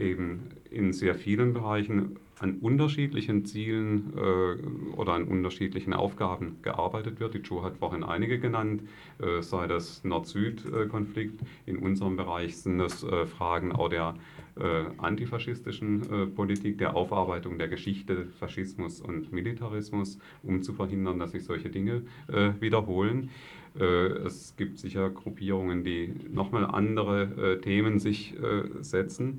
eben 0.00 0.40
in 0.72 0.92
sehr 0.92 1.14
vielen 1.14 1.52
Bereichen 1.52 2.16
an 2.40 2.56
unterschiedlichen 2.60 3.44
Zielen 3.44 4.14
äh, 4.16 4.96
oder 4.96 5.12
an 5.12 5.24
unterschiedlichen 5.24 5.92
Aufgaben 5.92 6.56
gearbeitet 6.62 7.20
wird. 7.20 7.34
Die 7.34 7.38
Joe 7.38 7.62
hat 7.62 7.76
vorhin 7.76 8.02
einige 8.02 8.38
genannt, 8.38 8.82
äh, 9.18 9.42
sei 9.42 9.66
das 9.66 10.02
Nord-Süd-Konflikt. 10.04 11.40
In 11.66 11.76
unserem 11.76 12.16
Bereich 12.16 12.56
sind 12.56 12.78
das 12.78 13.04
äh, 13.04 13.26
Fragen 13.26 13.72
auch 13.72 13.90
der 13.90 14.14
äh, 14.56 14.84
antifaschistischen 14.96 16.02
äh, 16.10 16.26
Politik, 16.26 16.78
der 16.78 16.96
Aufarbeitung 16.96 17.58
der 17.58 17.68
Geschichte, 17.68 18.26
Faschismus 18.38 19.02
und 19.02 19.32
Militarismus, 19.32 20.18
um 20.42 20.62
zu 20.62 20.72
verhindern, 20.72 21.18
dass 21.18 21.32
sich 21.32 21.44
solche 21.44 21.68
Dinge 21.68 22.02
äh, 22.28 22.52
wiederholen. 22.60 23.30
Es 23.72 24.56
gibt 24.56 24.80
sicher 24.80 25.10
Gruppierungen, 25.10 25.84
die 25.84 26.12
nochmal 26.28 26.66
andere 26.66 27.60
Themen 27.62 28.00
sich 28.00 28.34
setzen. 28.80 29.38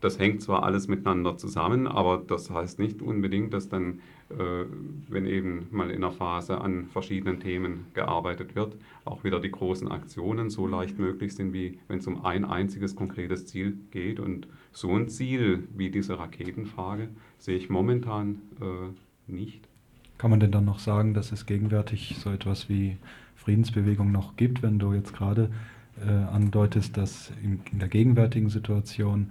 Das 0.00 0.18
hängt 0.18 0.42
zwar 0.42 0.62
alles 0.62 0.88
miteinander 0.88 1.36
zusammen, 1.36 1.86
aber 1.86 2.22
das 2.26 2.50
heißt 2.50 2.78
nicht 2.78 3.00
unbedingt, 3.00 3.54
dass 3.54 3.68
dann, 3.68 4.00
äh, 4.30 4.64
wenn 5.08 5.26
eben 5.26 5.68
mal 5.70 5.90
in 5.90 6.04
einer 6.04 6.12
Phase 6.12 6.60
an 6.60 6.86
verschiedenen 6.86 7.40
Themen 7.40 7.86
gearbeitet 7.94 8.54
wird, 8.54 8.76
auch 9.04 9.24
wieder 9.24 9.40
die 9.40 9.50
großen 9.50 9.88
Aktionen 9.88 10.50
so 10.50 10.66
leicht 10.66 10.98
möglich 10.98 11.34
sind, 11.34 11.52
wie 11.52 11.78
wenn 11.88 11.98
es 11.98 12.06
um 12.06 12.24
ein 12.24 12.44
einziges 12.44 12.94
konkretes 12.94 13.46
Ziel 13.46 13.78
geht. 13.90 14.20
Und 14.20 14.48
so 14.72 14.94
ein 14.94 15.08
Ziel 15.08 15.66
wie 15.74 15.90
diese 15.90 16.18
Raketenfrage 16.18 17.08
sehe 17.38 17.56
ich 17.56 17.70
momentan 17.70 18.42
äh, 18.60 19.32
nicht. 19.32 19.66
Kann 20.18 20.30
man 20.30 20.40
denn 20.40 20.52
dann 20.52 20.64
noch 20.64 20.78
sagen, 20.78 21.14
dass 21.14 21.32
es 21.32 21.46
gegenwärtig 21.46 22.16
so 22.18 22.30
etwas 22.30 22.68
wie 22.68 22.96
Friedensbewegung 23.36 24.12
noch 24.12 24.36
gibt, 24.36 24.62
wenn 24.62 24.78
du 24.78 24.92
jetzt 24.92 25.14
gerade 25.14 25.50
äh, 26.04 26.10
andeutest, 26.10 26.96
dass 26.96 27.32
in, 27.42 27.60
in 27.72 27.78
der 27.78 27.88
gegenwärtigen 27.88 28.50
Situation 28.50 29.30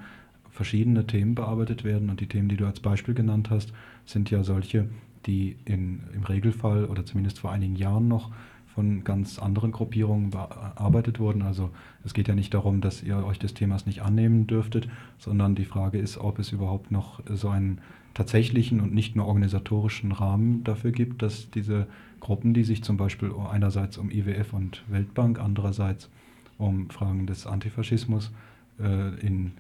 verschiedene 0.56 1.06
Themen 1.06 1.36
bearbeitet 1.36 1.84
werden 1.84 2.10
und 2.10 2.22
die 2.22 2.28
Themen, 2.28 2.48
die 2.48 2.56
du 2.56 2.66
als 2.66 2.80
Beispiel 2.80 3.14
genannt 3.14 3.50
hast, 3.50 3.74
sind 4.06 4.32
ja 4.32 4.44
solche, 4.44 4.90
die 5.26 5.58
in, 5.66 6.00
im 6.14 6.24
Regelfall 6.24 6.86
oder 6.86 7.06
zumindest 7.06 7.40
vor 7.40 7.52
einigen 7.52 7.76
Jahren 7.76 8.08
noch 8.08 8.32
von 8.74 9.04
ganz 9.04 9.38
anderen 9.38 9.72
Gruppierungen 9.72 10.32
bearbeitet 10.32 11.20
wurden. 11.20 11.42
Also 11.42 11.72
es 12.04 12.14
geht 12.14 12.28
ja 12.28 12.36
nicht 12.36 12.54
darum, 12.54 12.82
dass 12.82 13.04
ihr 13.04 13.26
euch 13.26 13.40
des 13.40 13.54
Themas 13.54 13.86
nicht 13.86 14.02
annehmen 14.02 14.48
dürftet, 14.48 14.90
sondern 15.18 15.56
die 15.56 15.66
Frage 15.66 15.98
ist, 15.98 16.18
ob 16.18 16.40
es 16.40 16.52
überhaupt 16.52 16.92
noch 16.92 17.22
so 17.30 17.50
einen 17.50 17.80
tatsächlichen 18.14 18.80
und 18.80 18.94
nicht 18.94 19.16
nur 19.16 19.28
organisatorischen 19.28 20.14
Rahmen 20.14 20.64
dafür 20.64 20.92
gibt, 20.92 21.22
dass 21.22 21.50
diese 21.52 21.88
Gruppen, 22.22 22.54
die 22.54 22.64
sich 22.64 22.82
zum 22.84 22.96
Beispiel 22.98 23.32
einerseits 23.50 23.98
um 23.98 24.10
IWF 24.10 24.54
und 24.54 24.84
Weltbank, 24.88 25.40
andererseits 25.40 26.10
um 26.58 26.90
Fragen 26.90 27.28
des 27.28 27.46
Antifaschismus 27.46 28.32
in 28.78 29.48
äh, 29.48 29.52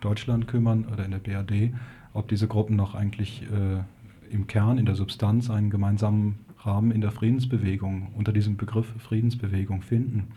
Deutschland 0.00 0.46
kümmern 0.46 0.86
oder 0.92 1.04
in 1.04 1.10
der 1.10 1.18
BRD, 1.18 1.74
ob 2.12 2.28
diese 2.28 2.48
Gruppen 2.48 2.76
noch 2.76 2.94
eigentlich 2.94 3.42
äh, 3.42 4.32
im 4.32 4.46
Kern, 4.46 4.78
in 4.78 4.86
der 4.86 4.94
Substanz 4.94 5.50
einen 5.50 5.70
gemeinsamen 5.70 6.38
Rahmen 6.60 6.90
in 6.90 7.00
der 7.00 7.12
Friedensbewegung, 7.12 8.08
unter 8.16 8.32
diesem 8.32 8.56
Begriff 8.56 8.86
Friedensbewegung 8.98 9.82
finden. 9.82 10.28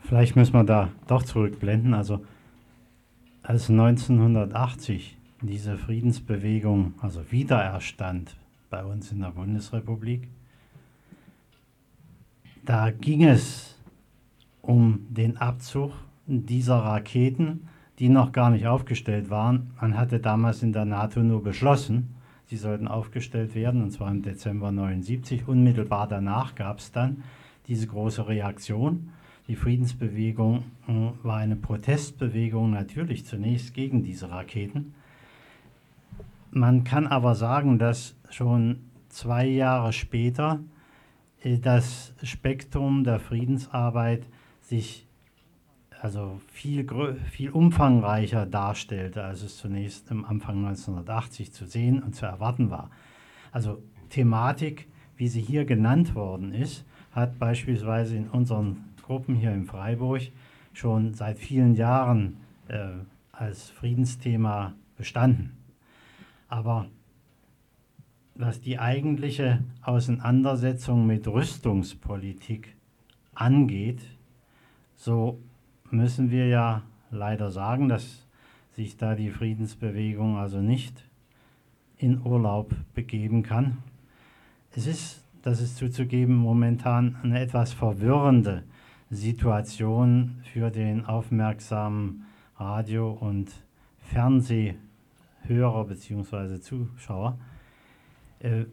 Vielleicht 0.00 0.36
müssen 0.36 0.52
wir 0.52 0.64
da 0.64 0.90
doch 1.06 1.22
zurückblenden. 1.22 1.94
Also 1.94 2.24
als 3.42 3.70
1980 3.70 5.16
diese 5.40 5.78
Friedensbewegung, 5.78 6.94
also 7.00 7.30
Wiedererstand 7.30 8.36
bei 8.68 8.84
uns 8.84 9.10
in 9.10 9.20
der 9.20 9.30
Bundesrepublik, 9.30 10.28
da 12.64 12.90
ging 12.90 13.24
es 13.24 13.71
um 14.62 15.06
den 15.10 15.36
Abzug 15.36 15.92
dieser 16.26 16.76
Raketen, 16.76 17.68
die 17.98 18.08
noch 18.08 18.32
gar 18.32 18.50
nicht 18.50 18.66
aufgestellt 18.66 19.28
waren. 19.28 19.72
Man 19.80 19.98
hatte 19.98 20.20
damals 20.20 20.62
in 20.62 20.72
der 20.72 20.84
NATO 20.84 21.20
nur 21.20 21.42
beschlossen, 21.42 22.14
sie 22.46 22.56
sollten 22.56 22.88
aufgestellt 22.88 23.54
werden, 23.54 23.82
und 23.82 23.90
zwar 23.90 24.10
im 24.10 24.22
Dezember 24.22 24.72
79. 24.72 25.46
Unmittelbar 25.46 26.08
danach 26.08 26.54
gab 26.54 26.78
es 26.78 26.92
dann 26.92 27.22
diese 27.66 27.86
große 27.86 28.26
Reaktion. 28.26 29.10
Die 29.48 29.56
Friedensbewegung 29.56 30.64
äh, 30.86 30.92
war 31.22 31.38
eine 31.38 31.56
Protestbewegung 31.56 32.70
natürlich 32.70 33.26
zunächst 33.26 33.74
gegen 33.74 34.02
diese 34.02 34.30
Raketen. 34.30 34.94
Man 36.50 36.84
kann 36.84 37.06
aber 37.06 37.34
sagen, 37.34 37.78
dass 37.78 38.14
schon 38.30 38.78
zwei 39.08 39.46
Jahre 39.46 39.92
später 39.92 40.60
äh, 41.42 41.58
das 41.58 42.14
Spektrum 42.22 43.04
der 43.04 43.18
Friedensarbeit 43.18 44.22
sich 44.72 45.06
also 46.00 46.40
viel, 46.50 46.86
viel 47.30 47.50
umfangreicher 47.50 48.46
darstellte, 48.46 49.22
als 49.22 49.42
es 49.42 49.58
zunächst 49.58 50.10
im 50.10 50.24
Anfang 50.24 50.64
1980 50.64 51.52
zu 51.52 51.66
sehen 51.66 52.02
und 52.02 52.14
zu 52.14 52.24
erwarten 52.24 52.70
war. 52.70 52.90
Also 53.52 53.82
Thematik, 54.08 54.88
wie 55.16 55.28
sie 55.28 55.42
hier 55.42 55.66
genannt 55.66 56.14
worden 56.14 56.54
ist, 56.54 56.86
hat 57.10 57.38
beispielsweise 57.38 58.16
in 58.16 58.30
unseren 58.30 58.84
Gruppen 59.02 59.34
hier 59.34 59.52
in 59.52 59.66
Freiburg 59.66 60.22
schon 60.72 61.12
seit 61.12 61.38
vielen 61.38 61.74
Jahren 61.74 62.38
äh, 62.68 62.88
als 63.30 63.68
Friedensthema 63.68 64.72
bestanden. 64.96 65.52
Aber 66.48 66.86
was 68.34 68.62
die 68.62 68.78
eigentliche 68.78 69.62
Auseinandersetzung 69.82 71.06
mit 71.06 71.28
Rüstungspolitik 71.28 72.74
angeht, 73.34 74.00
so 75.02 75.40
müssen 75.90 76.30
wir 76.30 76.46
ja 76.46 76.82
leider 77.10 77.50
sagen, 77.50 77.88
dass 77.88 78.24
sich 78.76 78.96
da 78.96 79.16
die 79.16 79.30
Friedensbewegung 79.30 80.36
also 80.36 80.60
nicht 80.60 81.04
in 81.98 82.24
Urlaub 82.24 82.72
begeben 82.94 83.42
kann. 83.42 83.78
Es 84.76 84.86
ist, 84.86 85.24
das 85.42 85.60
ist 85.60 85.76
zuzugeben, 85.76 86.36
momentan 86.36 87.16
eine 87.24 87.40
etwas 87.40 87.72
verwirrende 87.72 88.62
Situation 89.10 90.40
für 90.52 90.70
den 90.70 91.04
aufmerksamen 91.04 92.24
Radio- 92.56 93.10
und 93.10 93.50
Fernsehhörer 93.98 95.84
bzw. 95.84 96.60
Zuschauer, 96.60 97.38
äh, 98.38 98.66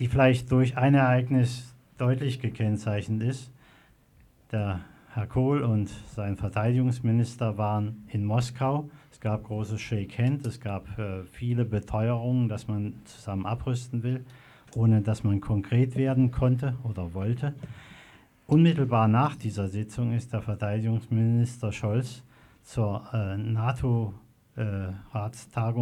die 0.00 0.08
vielleicht 0.08 0.50
durch 0.50 0.76
ein 0.76 0.94
Ereignis 0.94 1.76
deutlich 1.96 2.40
gekennzeichnet 2.40 3.22
ist. 3.22 3.52
Der 4.50 4.80
Herr 5.14 5.28
Kohl 5.28 5.62
und 5.62 5.90
sein 6.16 6.36
Verteidigungsminister 6.36 7.56
waren 7.56 8.02
in 8.08 8.24
Moskau. 8.24 8.90
Es 9.12 9.20
gab 9.20 9.44
großes 9.44 9.80
Shake 9.80 10.18
Hand, 10.18 10.44
es 10.44 10.58
gab 10.58 10.98
äh, 10.98 11.22
viele 11.22 11.64
Beteuerungen, 11.64 12.48
dass 12.48 12.66
man 12.66 12.94
zusammen 13.04 13.46
abrüsten 13.46 14.02
will, 14.02 14.24
ohne 14.74 15.02
dass 15.02 15.22
man 15.22 15.40
konkret 15.40 15.94
werden 15.94 16.32
konnte 16.32 16.74
oder 16.82 17.14
wollte. 17.14 17.54
Unmittelbar 18.48 19.06
nach 19.06 19.36
dieser 19.36 19.68
Sitzung 19.68 20.14
ist 20.14 20.32
der 20.32 20.42
Verteidigungsminister 20.42 21.70
Scholz 21.70 22.24
zur 22.64 23.04
äh, 23.12 23.36
NATO-Ratstagung 23.36 24.23
äh, 24.56 24.92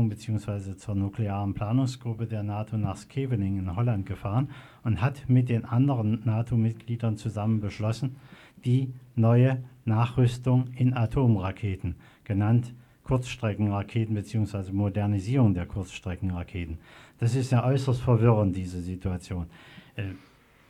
bzw. 0.09 0.77
zur 0.77 0.95
nuklearen 0.95 1.55
Planungsgruppe 1.55 2.27
der 2.27 2.43
NATO 2.43 2.77
nach 2.77 2.97
Scheveningen 2.97 3.67
in 3.67 3.77
Holland 3.77 4.07
gefahren 4.07 4.51
und 4.83 5.01
hat 5.01 5.29
mit 5.29 5.49
den 5.49 5.65
anderen 5.65 6.23
NATO-Mitgliedern 6.25 7.17
zusammen 7.17 7.61
beschlossen, 7.61 8.17
die 8.65 8.93
neue 9.15 9.63
Nachrüstung 9.85 10.69
in 10.77 10.95
Atomraketen, 10.95 11.97
genannt 12.25 12.75
Kurzstreckenraketen 13.05 14.15
bzw. 14.15 14.73
Modernisierung 14.73 15.55
der 15.55 15.67
Kurzstreckenraketen. 15.67 16.79
Das 17.19 17.35
ist 17.35 17.53
ja 17.53 17.65
äußerst 17.65 18.01
verwirrend, 18.01 18.57
diese 18.57 18.81
Situation. 18.81 19.47
Äh, 19.97 20.13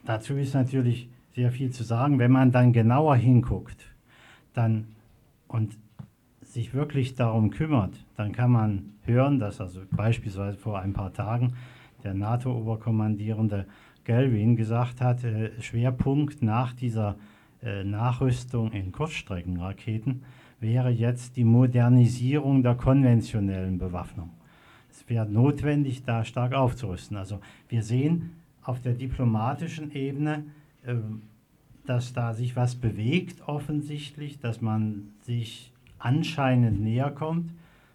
dazu 0.05 0.35
ist 0.35 0.55
natürlich 0.55 1.09
sehr 1.35 1.53
viel 1.53 1.71
zu 1.71 1.85
sagen. 1.85 2.19
Wenn 2.19 2.33
man 2.33 2.53
dann 2.53 2.73
genauer 2.73 3.17
hinguckt 3.17 3.87
dann, 4.55 4.89
und 5.49 5.77
sich 6.53 6.75
wirklich 6.75 7.15
darum 7.15 7.51
kümmert, 7.51 7.95
dann 8.17 8.33
kann 8.33 8.53
man 8.53 8.93
hören, 9.05 9.39
dass 9.39 9.61
also 9.61 9.81
beispielsweise 9.91 10.59
vor 10.59 10.79
ein 10.79 10.93
paar 10.93 11.13
Tagen 11.13 11.55
der 12.05 12.15
NATO-Oberkommandierende 12.15 13.67
Galvin 14.05 14.57
gesagt 14.57 15.01
hat, 15.01 15.25
äh, 15.25 15.51
Schwerpunkt 15.63 16.43
nach 16.43 16.75
dieser 16.75 17.17
äh, 17.63 17.85
Nachrüstung 17.85 18.73
in 18.73 18.93
Kurzstreckenraketen 18.93 20.23
wäre 20.61 20.91
jetzt 20.91 21.37
die 21.37 21.45
Modernisierung 21.45 22.63
der 22.63 22.75
konventionellen 22.75 23.79
Bewaffnung. 23.79 24.31
Es 24.91 25.09
wäre 25.09 25.27
notwendig, 25.27 26.05
da 26.05 26.25
stark 26.25 26.53
aufzurüsten. 26.53 27.17
Also 27.17 27.41
wir 27.69 27.83
sehen 27.83 28.33
auf 28.63 28.81
der 28.81 28.93
diplomatischen 28.93 29.93
Ebene, 29.93 30.45
äh, 30.85 30.97
dass 31.87 32.13
da 32.13 32.35
sich 32.35 32.57
was 32.57 32.75
bewegt 32.75 33.49
offensichtlich, 33.49 34.39
dass 34.39 34.61
man 34.61 35.09
sich 35.23 35.72
anscheinend 36.05 36.81
näher 36.81 37.11
kommt. 37.11 37.53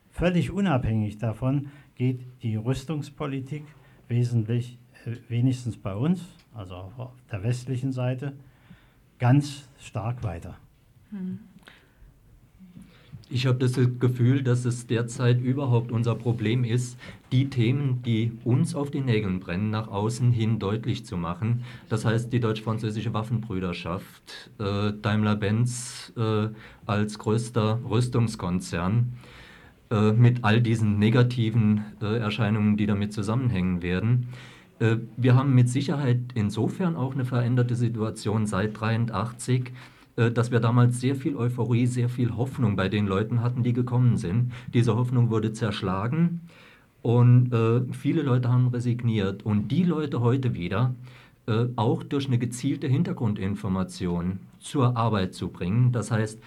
Völlig 0.10 0.52
unabhängig 0.52 1.18
davon 1.18 1.70
geht 1.96 2.22
die 2.42 2.56
Rüstungspolitik 2.56 3.64
wesentlich, 4.08 4.78
äh, 5.06 5.16
wenigstens 5.28 5.78
bei 5.78 5.96
uns, 5.96 6.26
also 6.54 6.76
auf 6.76 7.12
der 7.32 7.44
westlichen 7.44 7.92
Seite, 7.92 8.34
ganz 9.20 9.68
stark 9.80 10.24
weiter. 10.24 10.58
Hm. 11.10 11.40
Ich 13.30 13.46
habe 13.46 13.58
das 13.58 13.74
Gefühl, 14.00 14.42
dass 14.42 14.64
es 14.64 14.88
derzeit 14.88 15.42
überhaupt 15.42 15.92
unser 15.92 16.16
Problem 16.16 16.64
ist, 16.64 16.98
die 17.34 17.50
Themen, 17.50 18.02
die 18.04 18.32
uns 18.46 18.74
auf 18.74 18.90
die 18.90 19.02
Nägeln 19.02 19.42
brennen, 19.42 19.70
nach 19.70 19.90
außen 19.90 20.32
hin 20.32 20.60
deutlich 20.60 21.06
zu 21.06 21.18
machen. 21.18 21.64
Das 21.90 22.06
heißt, 22.06 22.32
die 22.32 22.40
deutsch-französische 22.40 23.14
Waffenbrüderschaft, 23.14 24.52
äh, 24.60 24.94
Daimler-Benz 25.02 26.14
äh, 26.16 26.48
als 26.86 27.20
größter 27.20 27.82
Rüstungskonzern 27.90 29.14
äh, 29.92 30.14
mit 30.14 30.46
all 30.46 30.62
diesen 30.62 30.98
negativen 30.98 31.84
äh, 32.02 32.20
Erscheinungen, 32.20 32.78
die 32.78 32.86
damit 32.86 33.12
zusammenhängen 33.12 33.82
werden. 33.82 34.30
Äh, 34.80 34.98
wir 35.18 35.36
haben 35.36 35.54
mit 35.54 35.68
Sicherheit 35.68 36.20
insofern 36.34 36.96
auch 36.96 37.14
eine 37.14 37.26
veränderte 37.26 37.76
Situation 37.76 38.46
seit 38.46 38.82
1983, 38.82 39.66
äh, 39.66 39.72
dass 40.18 40.52
wir 40.52 40.60
damals 40.60 41.00
sehr 41.00 41.16
viel 41.16 41.36
Euphorie, 41.36 41.86
sehr 41.86 42.10
viel 42.10 42.36
Hoffnung 42.36 42.76
bei 42.76 42.90
den 42.90 43.06
Leuten 43.06 43.42
hatten, 43.42 43.62
die 43.62 43.74
gekommen 43.74 44.18
sind. 44.18 44.52
Diese 44.74 44.96
Hoffnung 44.96 45.30
wurde 45.30 45.54
zerschlagen 45.54 46.42
und 47.02 47.54
äh, 47.54 47.82
viele 47.94 48.22
Leute 48.22 48.52
haben 48.52 48.68
resigniert. 48.68 49.46
Und 49.46 49.70
die 49.70 49.84
Leute 49.84 50.20
heute 50.22 50.54
wieder, 50.54 50.94
äh, 51.48 51.68
auch 51.78 52.04
durch 52.04 52.28
eine 52.28 52.38
gezielte 52.38 52.88
Hintergrundinformation 52.88 54.40
zur 54.60 54.98
Arbeit 54.98 55.34
zu 55.34 55.48
bringen. 55.48 55.94
Das 55.94 56.12
heißt, 56.12 56.40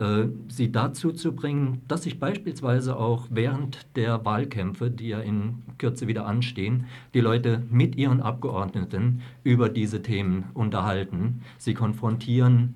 äh, 0.00 0.24
sie 0.48 0.72
dazu 0.72 1.12
zu 1.12 1.32
bringen, 1.32 1.82
dass 1.86 2.02
sich 2.02 2.18
beispielsweise 2.18 2.96
auch 2.96 3.26
während 3.30 3.86
der 3.94 4.24
Wahlkämpfe, 4.24 4.90
die 4.90 5.08
ja 5.08 5.20
in 5.20 5.62
Kürze 5.78 6.08
wieder 6.08 6.26
anstehen, 6.26 6.86
die 7.14 7.20
Leute 7.20 7.62
mit 7.70 7.94
ihren 7.94 8.20
Abgeordneten 8.20 9.22
über 9.44 9.68
diese 9.68 10.02
Themen 10.02 10.46
unterhalten, 10.54 11.42
sie 11.58 11.74
konfrontieren. 11.74 12.74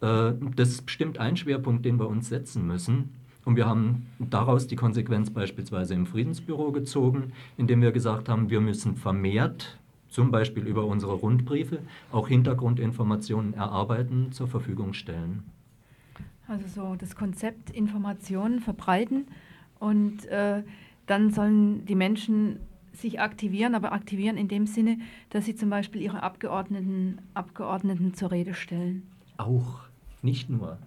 Äh, 0.00 0.32
das 0.54 0.70
ist 0.70 0.86
bestimmt 0.86 1.18
ein 1.18 1.36
Schwerpunkt, 1.36 1.84
den 1.84 1.98
wir 1.98 2.08
uns 2.08 2.28
setzen 2.28 2.66
müssen. 2.66 3.14
Und 3.44 3.56
wir 3.56 3.66
haben 3.66 4.06
daraus 4.18 4.66
die 4.66 4.76
Konsequenz 4.76 5.30
beispielsweise 5.30 5.94
im 5.94 6.06
Friedensbüro 6.06 6.72
gezogen, 6.72 7.32
indem 7.56 7.80
wir 7.80 7.92
gesagt 7.92 8.28
haben, 8.28 8.50
wir 8.50 8.60
müssen 8.60 8.96
vermehrt, 8.96 9.78
zum 10.08 10.30
Beispiel 10.30 10.66
über 10.66 10.84
unsere 10.84 11.12
Rundbriefe, 11.12 11.78
auch 12.10 12.28
Hintergrundinformationen 12.28 13.54
erarbeiten, 13.54 14.32
zur 14.32 14.48
Verfügung 14.48 14.94
stellen. 14.94 15.44
Also 16.48 16.66
so 16.66 16.96
das 16.96 17.16
Konzept 17.16 17.70
Informationen 17.70 18.60
verbreiten 18.60 19.26
und 19.78 20.26
äh, 20.26 20.62
dann 21.06 21.30
sollen 21.32 21.84
die 21.86 21.94
Menschen 21.94 22.60
sich 22.92 23.20
aktivieren, 23.20 23.74
aber 23.74 23.92
aktivieren 23.92 24.36
in 24.36 24.48
dem 24.48 24.66
Sinne, 24.66 24.98
dass 25.30 25.44
sie 25.44 25.54
zum 25.54 25.70
Beispiel 25.70 26.00
ihre 26.00 26.22
Abgeordneten, 26.22 27.18
Abgeordneten 27.34 28.14
zur 28.14 28.30
Rede 28.30 28.54
stellen. 28.54 29.06
Auch, 29.36 29.80
nicht 30.22 30.50
nur. 30.50 30.78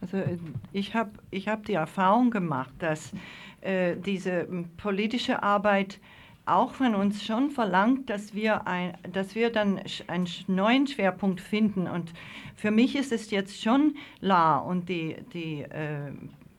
Also 0.00 0.18
äh, 0.18 0.38
ich 0.72 0.94
habe 0.94 1.12
ich 1.30 1.48
hab 1.48 1.64
die 1.66 1.74
Erfahrung 1.74 2.30
gemacht, 2.30 2.74
dass 2.78 3.12
äh, 3.60 3.96
diese 3.96 4.46
politische 4.76 5.42
Arbeit 5.42 5.98
auch 6.46 6.72
von 6.72 6.94
uns 6.94 7.24
schon 7.24 7.50
verlangt, 7.50 8.10
dass 8.10 8.34
wir, 8.34 8.66
ein, 8.66 8.96
dass 9.12 9.34
wir 9.34 9.50
dann 9.50 9.80
einen 10.08 10.28
neuen 10.46 10.86
Schwerpunkt 10.86 11.40
finden. 11.40 11.86
Und 11.86 12.12
für 12.54 12.70
mich 12.70 12.96
ist 12.96 13.12
es 13.12 13.30
jetzt 13.30 13.62
schon 13.62 13.96
La 14.20 14.58
und 14.58 14.88
die, 14.88 15.16
die 15.32 15.62
äh, 15.62 16.12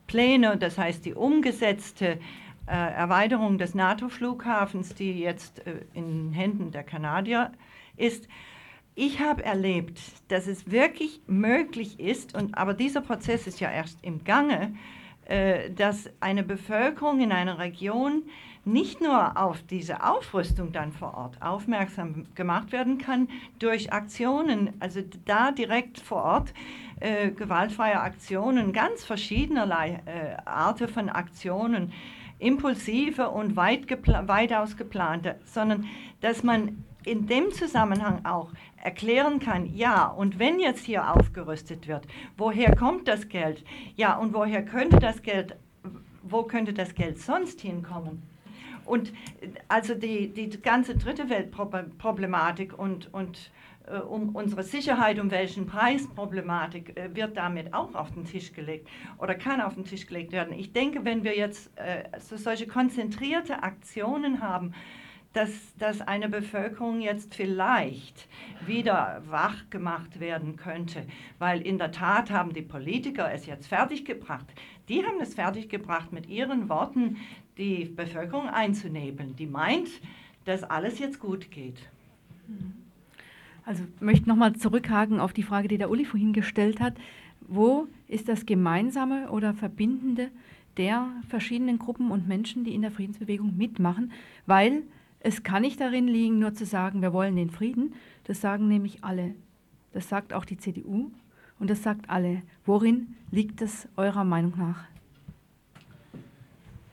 Pläne, 0.08 0.56
das 0.56 0.78
heißt 0.78 1.04
die 1.04 1.14
umgesetzte 1.14 2.18
äh, 2.66 2.72
Erweiterung 2.72 3.58
des 3.58 3.74
NATO-Flughafens, 3.74 4.94
die 4.94 5.20
jetzt 5.20 5.64
äh, 5.66 5.82
in 5.94 6.32
Händen 6.32 6.72
der 6.72 6.82
Kanadier 6.82 7.52
ist. 7.96 8.28
Ich 8.98 9.20
habe 9.20 9.44
erlebt, 9.44 10.00
dass 10.28 10.46
es 10.46 10.70
wirklich 10.70 11.20
möglich 11.26 12.00
ist, 12.00 12.34
und, 12.34 12.56
aber 12.56 12.72
dieser 12.72 13.02
Prozess 13.02 13.46
ist 13.46 13.60
ja 13.60 13.70
erst 13.70 14.02
im 14.02 14.24
Gange, 14.24 14.74
äh, 15.26 15.70
dass 15.70 16.08
eine 16.20 16.42
Bevölkerung 16.42 17.20
in 17.20 17.30
einer 17.30 17.58
Region 17.58 18.22
nicht 18.64 19.02
nur 19.02 19.36
auf 19.36 19.62
diese 19.64 20.02
Aufrüstung 20.02 20.72
dann 20.72 20.92
vor 20.92 21.12
Ort 21.12 21.42
aufmerksam 21.42 22.24
gemacht 22.34 22.72
werden 22.72 22.96
kann 22.96 23.28
durch 23.58 23.92
Aktionen, 23.92 24.72
also 24.80 25.02
da 25.26 25.50
direkt 25.50 26.00
vor 26.00 26.22
Ort 26.22 26.54
äh, 27.00 27.30
gewaltfreie 27.32 28.00
Aktionen, 28.00 28.72
ganz 28.72 29.04
verschiedenerlei 29.04 30.00
äh, 30.06 30.36
Arten 30.46 30.88
von 30.88 31.10
Aktionen, 31.10 31.92
impulsive 32.38 33.28
und 33.28 33.56
weit 33.56 33.90
weitaus 34.26 34.78
geplante, 34.78 35.38
sondern 35.44 35.84
dass 36.22 36.42
man 36.42 36.82
in 37.06 37.26
dem 37.26 37.52
Zusammenhang 37.52 38.24
auch 38.24 38.50
erklären 38.82 39.38
kann, 39.38 39.74
ja, 39.74 40.06
und 40.06 40.38
wenn 40.38 40.58
jetzt 40.58 40.84
hier 40.84 41.14
aufgerüstet 41.14 41.88
wird, 41.88 42.06
woher 42.36 42.74
kommt 42.74 43.08
das 43.08 43.28
Geld? 43.28 43.64
Ja, 43.94 44.16
und 44.16 44.34
woher 44.34 44.64
könnte 44.64 44.98
das 44.98 45.22
Geld, 45.22 45.56
wo 46.22 46.42
könnte 46.42 46.72
das 46.72 46.94
Geld 46.94 47.18
sonst 47.18 47.60
hinkommen? 47.60 48.22
Und 48.84 49.12
also 49.68 49.94
die, 49.94 50.32
die 50.32 50.50
ganze 50.60 50.96
dritte 50.96 51.28
Weltproblematik 51.28 52.78
und, 52.78 53.12
und 53.12 53.50
äh, 53.86 53.98
um 53.98 54.34
unsere 54.34 54.62
Sicherheit, 54.62 55.18
um 55.18 55.30
welchen 55.30 55.66
Preis 55.66 56.06
Problematik 56.08 56.96
äh, 56.96 57.14
wird 57.14 57.36
damit 57.36 57.74
auch 57.74 57.94
auf 57.94 58.12
den 58.12 58.24
Tisch 58.24 58.52
gelegt 58.52 58.88
oder 59.18 59.34
kann 59.34 59.60
auf 59.60 59.74
den 59.74 59.84
Tisch 59.84 60.06
gelegt 60.06 60.32
werden. 60.32 60.52
Ich 60.52 60.72
denke, 60.72 61.04
wenn 61.04 61.24
wir 61.24 61.36
jetzt 61.36 61.70
äh, 61.76 62.04
so 62.20 62.36
solche 62.36 62.66
konzentrierte 62.66 63.62
Aktionen 63.62 64.40
haben, 64.40 64.72
dass, 65.36 65.50
dass 65.76 66.00
eine 66.00 66.30
Bevölkerung 66.30 67.02
jetzt 67.02 67.34
vielleicht 67.34 68.26
wieder 68.64 69.22
wach 69.28 69.68
gemacht 69.68 70.18
werden 70.18 70.56
könnte. 70.56 71.04
Weil 71.38 71.60
in 71.60 71.76
der 71.76 71.92
Tat 71.92 72.30
haben 72.30 72.54
die 72.54 72.62
Politiker 72.62 73.30
es 73.30 73.44
jetzt 73.44 73.66
fertiggebracht. 73.66 74.46
Die 74.88 75.04
haben 75.04 75.20
es 75.20 75.34
fertiggebracht, 75.34 76.10
mit 76.10 76.26
ihren 76.26 76.70
Worten 76.70 77.18
die 77.58 77.84
Bevölkerung 77.84 78.48
einzunebeln, 78.48 79.36
die 79.36 79.46
meint, 79.46 79.88
dass 80.46 80.62
alles 80.62 80.98
jetzt 80.98 81.20
gut 81.20 81.50
geht. 81.50 81.78
Also 83.66 83.84
ich 83.84 84.00
möchte 84.00 84.28
nochmal 84.28 84.54
zurückhaken 84.54 85.20
auf 85.20 85.34
die 85.34 85.42
Frage, 85.42 85.68
die 85.68 85.76
der 85.76 85.90
Uli 85.90 86.06
vorhin 86.06 86.32
gestellt 86.32 86.80
hat. 86.80 86.94
Wo 87.42 87.88
ist 88.08 88.28
das 88.28 88.46
Gemeinsame 88.46 89.30
oder 89.30 89.52
Verbindende 89.52 90.30
der 90.78 91.08
verschiedenen 91.28 91.78
Gruppen 91.78 92.10
und 92.10 92.26
Menschen, 92.26 92.64
die 92.64 92.74
in 92.74 92.80
der 92.80 92.90
Friedensbewegung 92.90 93.54
mitmachen? 93.56 94.12
Weil 94.46 94.82
es 95.26 95.42
kann 95.42 95.62
nicht 95.62 95.80
darin 95.80 96.06
liegen, 96.06 96.38
nur 96.38 96.54
zu 96.54 96.64
sagen, 96.64 97.02
wir 97.02 97.12
wollen 97.12 97.34
den 97.34 97.50
Frieden. 97.50 97.94
Das 98.24 98.40
sagen 98.40 98.68
nämlich 98.68 99.02
alle. 99.02 99.34
Das 99.92 100.08
sagt 100.08 100.32
auch 100.32 100.44
die 100.44 100.56
CDU 100.56 101.10
und 101.58 101.68
das 101.68 101.82
sagt 101.82 102.08
alle. 102.08 102.42
Worin 102.64 103.16
liegt 103.32 103.60
es 103.60 103.88
eurer 103.96 104.22
Meinung 104.22 104.52
nach? 104.56 104.84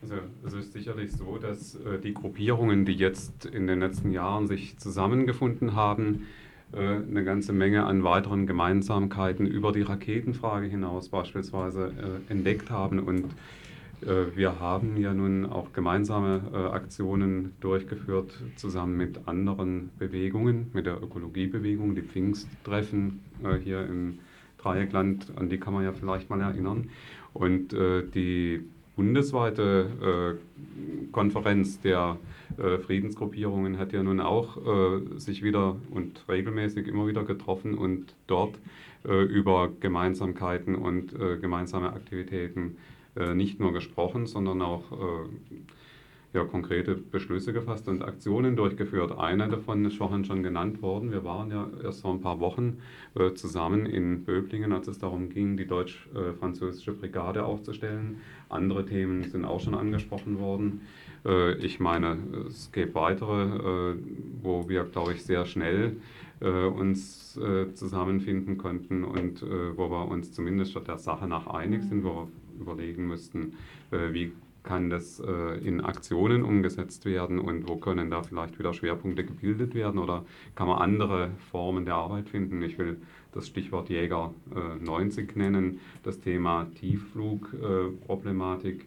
Also 0.02 0.16
es 0.44 0.52
ist 0.52 0.72
sicherlich 0.72 1.12
so, 1.12 1.38
dass 1.38 1.76
äh, 1.76 2.00
die 2.00 2.12
Gruppierungen, 2.12 2.84
die 2.84 2.94
jetzt 2.94 3.46
in 3.46 3.68
den 3.68 3.78
letzten 3.78 4.10
Jahren 4.10 4.48
sich 4.48 4.78
zusammengefunden 4.78 5.76
haben, 5.76 6.26
äh, 6.72 6.78
eine 6.78 7.22
ganze 7.22 7.52
Menge 7.52 7.84
an 7.84 8.02
weiteren 8.02 8.48
Gemeinsamkeiten 8.48 9.46
über 9.46 9.70
die 9.70 9.82
Raketenfrage 9.82 10.66
hinaus 10.66 11.08
beispielsweise 11.08 12.20
äh, 12.28 12.32
entdeckt 12.32 12.68
haben. 12.68 12.98
Und 12.98 13.26
wir 14.00 14.60
haben 14.60 14.96
ja 14.96 15.14
nun 15.14 15.46
auch 15.46 15.72
gemeinsame 15.72 16.42
äh, 16.52 16.56
Aktionen 16.56 17.54
durchgeführt, 17.60 18.32
zusammen 18.56 18.96
mit 18.96 19.26
anderen 19.26 19.90
Bewegungen, 19.98 20.70
mit 20.72 20.86
der 20.86 21.02
Ökologiebewegung, 21.02 21.94
die 21.94 22.02
Pfingsttreffen 22.02 23.20
äh, 23.42 23.56
hier 23.56 23.86
im 23.86 24.18
Dreieckland, 24.58 25.32
an 25.36 25.48
die 25.48 25.58
kann 25.58 25.74
man 25.74 25.84
ja 25.84 25.92
vielleicht 25.92 26.30
mal 26.30 26.40
erinnern. 26.40 26.90
Und 27.34 27.72
die 27.72 28.62
bundesweite 28.96 30.38
äh, 30.40 31.10
Konferenz 31.12 31.80
der 31.80 32.16
äh, 32.58 32.78
Friedensgruppierungen 32.78 33.78
hat 33.78 33.92
ja 33.92 34.02
nun 34.02 34.20
auch 34.20 34.56
äh, 34.56 35.18
sich 35.18 35.42
wieder 35.42 35.76
und 35.90 36.24
regelmäßig 36.28 36.86
immer 36.86 37.06
wieder 37.06 37.24
getroffen 37.24 37.74
und 37.74 38.14
dort 38.26 38.56
äh, 39.04 39.22
über 39.24 39.70
Gemeinsamkeiten 39.80 40.76
und 40.76 41.12
äh, 41.14 41.38
gemeinsame 41.38 41.92
Aktivitäten 41.92 42.76
äh, 42.76 42.93
nicht 43.34 43.60
nur 43.60 43.72
gesprochen, 43.72 44.26
sondern 44.26 44.60
auch 44.62 44.92
ja, 46.34 46.44
konkrete 46.44 46.96
Beschlüsse 46.96 47.52
gefasst 47.52 47.86
und 47.88 48.02
Aktionen 48.02 48.56
durchgeführt. 48.56 49.16
Eine 49.16 49.48
davon 49.48 49.84
ist 49.84 49.96
vorhin 49.96 50.24
schon 50.24 50.42
genannt 50.42 50.82
worden. 50.82 51.12
Wir 51.12 51.24
waren 51.24 51.50
ja 51.50 51.70
erst 51.82 52.02
vor 52.02 52.12
ein 52.12 52.20
paar 52.20 52.40
Wochen 52.40 52.78
äh, 53.14 53.32
zusammen 53.34 53.86
in 53.86 54.24
Böblingen, 54.24 54.72
als 54.72 54.88
es 54.88 54.98
darum 54.98 55.30
ging, 55.30 55.56
die 55.56 55.66
deutsch-französische 55.66 56.92
Brigade 56.92 57.44
aufzustellen. 57.44 58.18
Andere 58.48 58.84
Themen 58.84 59.22
sind 59.22 59.44
auch 59.44 59.60
schon 59.60 59.76
angesprochen 59.76 60.40
worden. 60.40 60.80
Äh, 61.24 61.54
ich 61.58 61.78
meine, 61.78 62.18
es 62.48 62.72
gibt 62.72 62.96
weitere, 62.96 63.92
äh, 63.92 63.96
wo 64.42 64.68
wir, 64.68 64.82
glaube 64.82 65.12
ich, 65.12 65.22
sehr 65.22 65.46
schnell 65.46 65.98
äh, 66.40 66.48
uns 66.48 67.36
äh, 67.36 67.72
zusammenfinden 67.74 68.58
konnten 68.58 69.04
und 69.04 69.44
äh, 69.44 69.76
wo 69.76 69.88
wir 69.88 70.08
uns 70.08 70.32
zumindest 70.32 70.76
der 70.88 70.98
Sache 70.98 71.28
nach 71.28 71.46
einig 71.46 71.84
sind, 71.84 72.02
wo 72.02 72.08
wir 72.08 72.28
überlegen 72.58 73.06
müssten, 73.06 73.54
wie 73.90 74.32
kann 74.64 74.90
das 74.90 75.20
äh, 75.20 75.58
in 75.58 75.80
Aktionen 75.82 76.42
umgesetzt 76.42 77.04
werden 77.04 77.38
und 77.38 77.68
wo 77.68 77.76
können 77.76 78.10
da 78.10 78.22
vielleicht 78.22 78.58
wieder 78.58 78.72
Schwerpunkte 78.72 79.22
gebildet 79.24 79.74
werden 79.74 80.00
oder 80.00 80.24
kann 80.54 80.66
man 80.66 80.78
andere 80.78 81.32
Formen 81.50 81.84
der 81.84 81.94
Arbeit 81.94 82.30
finden? 82.30 82.62
Ich 82.62 82.78
will 82.78 82.96
das 83.32 83.46
Stichwort 83.46 83.90
Jäger 83.90 84.32
äh, 84.54 84.82
90 84.82 85.36
nennen, 85.36 85.80
das 86.02 86.20
Thema 86.20 86.66
Tiefflugproblematik. 86.80 88.86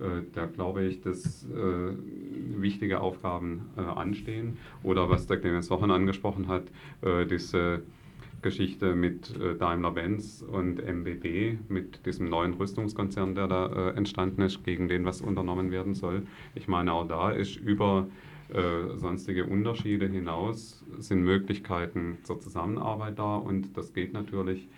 Äh, 0.00 0.22
da 0.32 0.46
glaube 0.46 0.84
ich, 0.84 1.02
dass 1.02 1.44
äh, 1.44 1.92
wichtige 2.56 3.02
Aufgaben 3.02 3.66
äh, 3.76 3.82
anstehen. 3.82 4.56
Oder 4.82 5.10
was 5.10 5.26
der 5.26 5.38
Clemens 5.38 5.68
Wochen 5.70 5.90
angesprochen 5.90 6.48
hat, 6.48 6.64
äh, 7.02 7.26
diese 7.26 7.82
Geschichte 8.42 8.94
mit 8.94 9.34
äh, 9.36 9.56
Daimler-Benz 9.56 10.42
und 10.42 10.78
MBB, 10.78 11.58
mit 11.68 12.06
diesem 12.06 12.28
neuen 12.28 12.54
Rüstungskonzern, 12.54 13.34
der 13.34 13.48
da 13.48 13.66
äh, 13.66 13.96
entstanden 13.96 14.42
ist, 14.42 14.64
gegen 14.64 14.88
den 14.88 15.04
was 15.04 15.20
unternommen 15.20 15.70
werden 15.70 15.94
soll. 15.94 16.26
Ich 16.54 16.68
meine, 16.68 16.92
auch 16.92 17.06
da 17.06 17.30
ist 17.30 17.56
über 17.56 18.06
äh, 18.50 18.96
sonstige 18.96 19.46
Unterschiede 19.46 20.08
hinaus 20.08 20.84
sind 20.98 21.22
Möglichkeiten 21.22 22.18
zur 22.22 22.40
Zusammenarbeit 22.40 23.18
da 23.18 23.36
und 23.36 23.76
das 23.76 23.92
geht 23.92 24.12
natürlich 24.12 24.68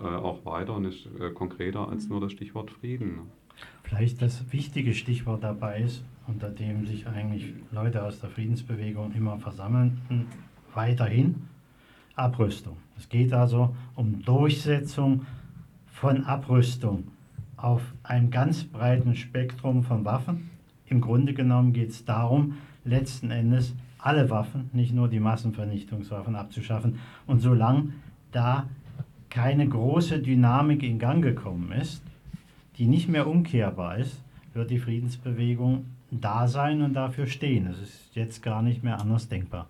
äh, 0.00 0.04
auch 0.04 0.44
weiter 0.44 0.74
und 0.74 0.86
ist 0.86 1.06
äh, 1.20 1.30
konkreter 1.30 1.88
als 1.88 2.08
nur 2.08 2.20
das 2.20 2.32
Stichwort 2.32 2.70
Frieden. 2.70 3.20
Vielleicht 3.82 4.22
das 4.22 4.52
wichtige 4.52 4.94
Stichwort 4.94 5.44
dabei 5.44 5.82
ist, 5.82 6.04
unter 6.26 6.48
dem 6.48 6.86
sich 6.86 7.06
eigentlich 7.06 7.52
Leute 7.70 8.02
aus 8.02 8.20
der 8.20 8.30
Friedensbewegung 8.30 9.12
immer 9.12 9.38
versammeln, 9.38 10.00
weiterhin 10.74 11.49
Abrüstung. 12.20 12.76
Es 12.98 13.08
geht 13.08 13.32
also 13.32 13.74
um 13.96 14.22
Durchsetzung 14.22 15.26
von 15.86 16.24
Abrüstung 16.24 17.08
auf 17.56 17.82
einem 18.02 18.30
ganz 18.30 18.64
breiten 18.64 19.16
Spektrum 19.16 19.82
von 19.82 20.04
Waffen. 20.04 20.50
Im 20.86 21.00
Grunde 21.00 21.34
genommen 21.34 21.72
geht 21.72 21.90
es 21.90 22.04
darum, 22.04 22.58
letzten 22.84 23.30
Endes 23.30 23.74
alle 23.98 24.30
Waffen, 24.30 24.70
nicht 24.72 24.94
nur 24.94 25.08
die 25.08 25.20
Massenvernichtungswaffen 25.20 26.34
abzuschaffen. 26.34 26.98
Und 27.26 27.40
solange 27.40 27.92
da 28.32 28.66
keine 29.28 29.68
große 29.68 30.20
Dynamik 30.20 30.82
in 30.82 30.98
Gang 30.98 31.22
gekommen 31.22 31.72
ist, 31.72 32.02
die 32.78 32.86
nicht 32.86 33.08
mehr 33.08 33.26
umkehrbar 33.26 33.98
ist, 33.98 34.22
wird 34.54 34.70
die 34.70 34.78
Friedensbewegung 34.78 35.84
da 36.10 36.48
sein 36.48 36.82
und 36.82 36.94
dafür 36.94 37.26
stehen. 37.26 37.66
Es 37.66 37.80
ist 37.80 38.14
jetzt 38.14 38.42
gar 38.42 38.62
nicht 38.62 38.82
mehr 38.82 39.00
anders 39.00 39.28
denkbar. 39.28 39.68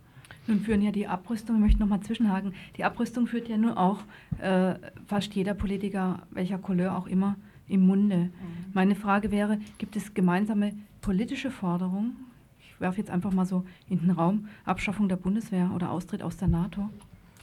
Nun 0.51 0.61
führen 0.61 0.83
ja 0.83 0.91
die 0.91 1.07
Abrüstung, 1.07 1.57
ich 1.57 1.63
möchte 1.63 1.79
nochmal 1.79 2.01
zwischenhaken, 2.01 2.55
die 2.77 2.83
Abrüstung 2.83 3.29
führt 3.29 3.49
ja 3.49 3.57
nun 3.57 3.71
auch 3.71 4.01
äh, 4.41 4.75
fast 5.07 5.33
jeder 5.33 5.55
Politiker, 5.55 6.23
welcher 6.31 6.59
Couleur 6.59 6.99
auch 6.99 7.07
immer, 7.07 7.37
im 7.69 7.87
Munde. 7.87 8.17
Mhm. 8.17 8.31
Meine 8.73 8.97
Frage 8.97 9.31
wäre, 9.31 9.61
gibt 9.79 9.95
es 9.95 10.13
gemeinsame 10.13 10.73
politische 11.03 11.53
Forderungen? 11.53 12.17
Ich 12.59 12.81
werfe 12.81 12.99
jetzt 12.99 13.11
einfach 13.11 13.33
mal 13.33 13.47
so 13.47 13.65
in 13.89 14.01
den 14.01 14.11
Raum, 14.11 14.49
Abschaffung 14.65 15.09
der 15.09 15.17
Bundeswehr 15.17 15.71
oder 15.73 15.93
Austritt 15.93 16.21
aus 16.21 16.37
der 16.37 16.49
NATO 16.49 16.91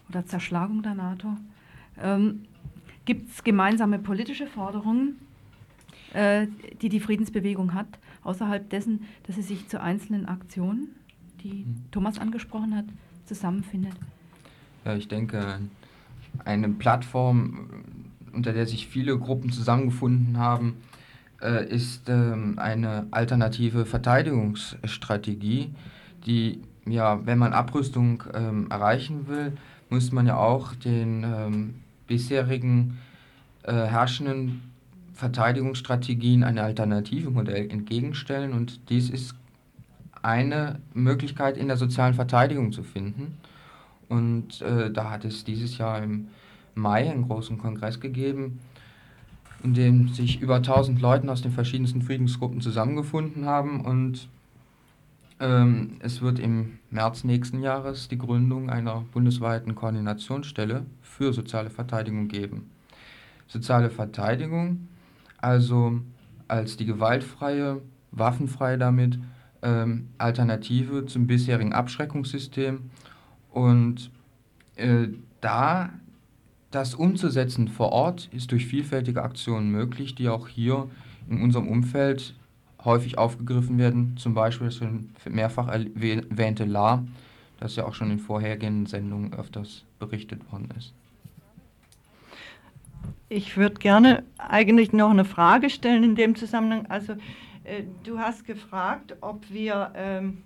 oder 0.09 0.25
Zerschlagung 0.25 0.83
der 0.83 0.95
NATO. 0.95 1.37
Ähm, 2.01 2.43
gibt 3.05 3.29
es 3.29 3.41
gemeinsame 3.41 3.99
politische 3.99 4.47
Forderungen, 4.47 5.17
äh, 6.13 6.47
die 6.81 6.89
die 6.89 6.99
Friedensbewegung 6.99 7.73
hat, 7.73 7.87
außerhalb 8.23 8.69
dessen, 8.69 9.05
dass 9.23 9.37
sie 9.37 9.43
sich 9.43 9.69
zu 9.69 9.79
einzelnen 9.79 10.25
Aktionen, 10.25 10.89
die. 11.43 11.65
Thomas 11.91 12.19
angesprochen 12.19 12.75
hat, 12.75 12.85
zusammenfindet? 13.25 13.93
Ja, 14.85 14.95
ich 14.95 15.07
denke, 15.07 15.59
eine 16.45 16.69
Plattform, 16.69 17.69
unter 18.33 18.53
der 18.53 18.65
sich 18.67 18.87
viele 18.87 19.17
Gruppen 19.17 19.51
zusammengefunden 19.51 20.37
haben, 20.37 20.75
äh, 21.41 21.67
ist 21.67 22.09
ähm, 22.09 22.55
eine 22.57 23.07
alternative 23.11 23.85
Verteidigungsstrategie, 23.85 25.71
die, 26.25 26.61
ja, 26.85 27.25
wenn 27.25 27.37
man 27.37 27.53
Abrüstung 27.53 28.23
ähm, 28.33 28.67
erreichen 28.69 29.27
will, 29.27 29.53
muss 29.89 30.11
man 30.11 30.27
ja 30.27 30.37
auch 30.37 30.73
den 30.75 31.23
ähm, 31.23 31.75
bisherigen 32.07 32.97
äh, 33.63 33.73
herrschenden 33.73 34.61
Verteidigungsstrategien 35.13 36.43
eine 36.43 36.63
alternative 36.63 37.29
Modell 37.31 37.69
entgegenstellen 37.71 38.53
und 38.53 38.89
dies 38.89 39.09
ist 39.09 39.35
eine 40.21 40.79
Möglichkeit 40.93 41.57
in 41.57 41.67
der 41.67 41.77
sozialen 41.77 42.13
Verteidigung 42.13 42.71
zu 42.71 42.83
finden. 42.83 43.37
Und 44.09 44.61
äh, 44.61 44.91
da 44.91 45.09
hat 45.09 45.25
es 45.25 45.43
dieses 45.43 45.77
Jahr 45.77 46.01
im 46.01 46.27
Mai 46.75 47.09
einen 47.09 47.27
großen 47.27 47.57
Kongress 47.57 47.99
gegeben, 47.99 48.59
in 49.63 49.73
dem 49.73 50.09
sich 50.09 50.41
über 50.41 50.57
1000 50.57 51.01
Leute 51.01 51.29
aus 51.31 51.41
den 51.41 51.51
verschiedensten 51.51 52.01
Friedensgruppen 52.01 52.61
zusammengefunden 52.61 53.45
haben 53.45 53.81
und 53.81 54.29
ähm, 55.39 55.97
es 55.99 56.21
wird 56.21 56.39
im 56.39 56.79
März 56.89 57.23
nächsten 57.23 57.61
Jahres 57.61 58.07
die 58.07 58.17
Gründung 58.17 58.69
einer 58.69 59.03
bundesweiten 59.11 59.75
Koordinationsstelle 59.75 60.85
für 61.01 61.33
soziale 61.33 61.69
Verteidigung 61.69 62.27
geben. 62.27 62.69
Soziale 63.47 63.89
Verteidigung 63.89 64.87
also 65.37 66.01
als 66.47 66.77
die 66.77 66.85
gewaltfreie, 66.85 67.81
waffenfreie 68.11 68.77
damit 68.77 69.19
ähm, 69.61 70.09
Alternative 70.17 71.05
zum 71.05 71.27
bisherigen 71.27 71.73
Abschreckungssystem 71.73 72.89
und 73.51 74.11
äh, 74.75 75.07
da 75.41 75.89
das 76.71 76.95
umzusetzen 76.95 77.67
vor 77.67 77.91
Ort 77.91 78.29
ist 78.31 78.51
durch 78.51 78.65
vielfältige 78.65 79.23
Aktionen 79.23 79.71
möglich, 79.71 80.15
die 80.15 80.29
auch 80.29 80.47
hier 80.47 80.89
in 81.29 81.41
unserem 81.41 81.67
Umfeld 81.67 82.35
häufig 82.83 83.17
aufgegriffen 83.17 83.77
werden. 83.77 84.15
Zum 84.17 84.33
Beispiel 84.33 84.67
das 84.67 84.81
mehrfach 85.29 85.67
erwähnte 85.67 86.65
LA, 86.65 87.03
das 87.59 87.75
ja 87.75 87.85
auch 87.85 87.93
schon 87.93 88.11
in 88.11 88.19
vorhergehenden 88.19 88.85
Sendungen 88.85 89.33
öfters 89.33 89.83
berichtet 89.99 90.51
worden 90.51 90.69
ist. 90.77 90.93
Ich 93.29 93.57
würde 93.57 93.75
gerne 93.75 94.23
eigentlich 94.37 94.93
noch 94.93 95.09
eine 95.09 95.25
Frage 95.25 95.69
stellen 95.69 96.03
in 96.03 96.15
dem 96.15 96.35
Zusammenhang. 96.35 96.85
Also 96.87 97.15
du 98.03 98.19
hast 98.19 98.45
gefragt, 98.45 99.15
ob 99.21 99.49
wir 99.49 99.91
ähm, 99.95 100.43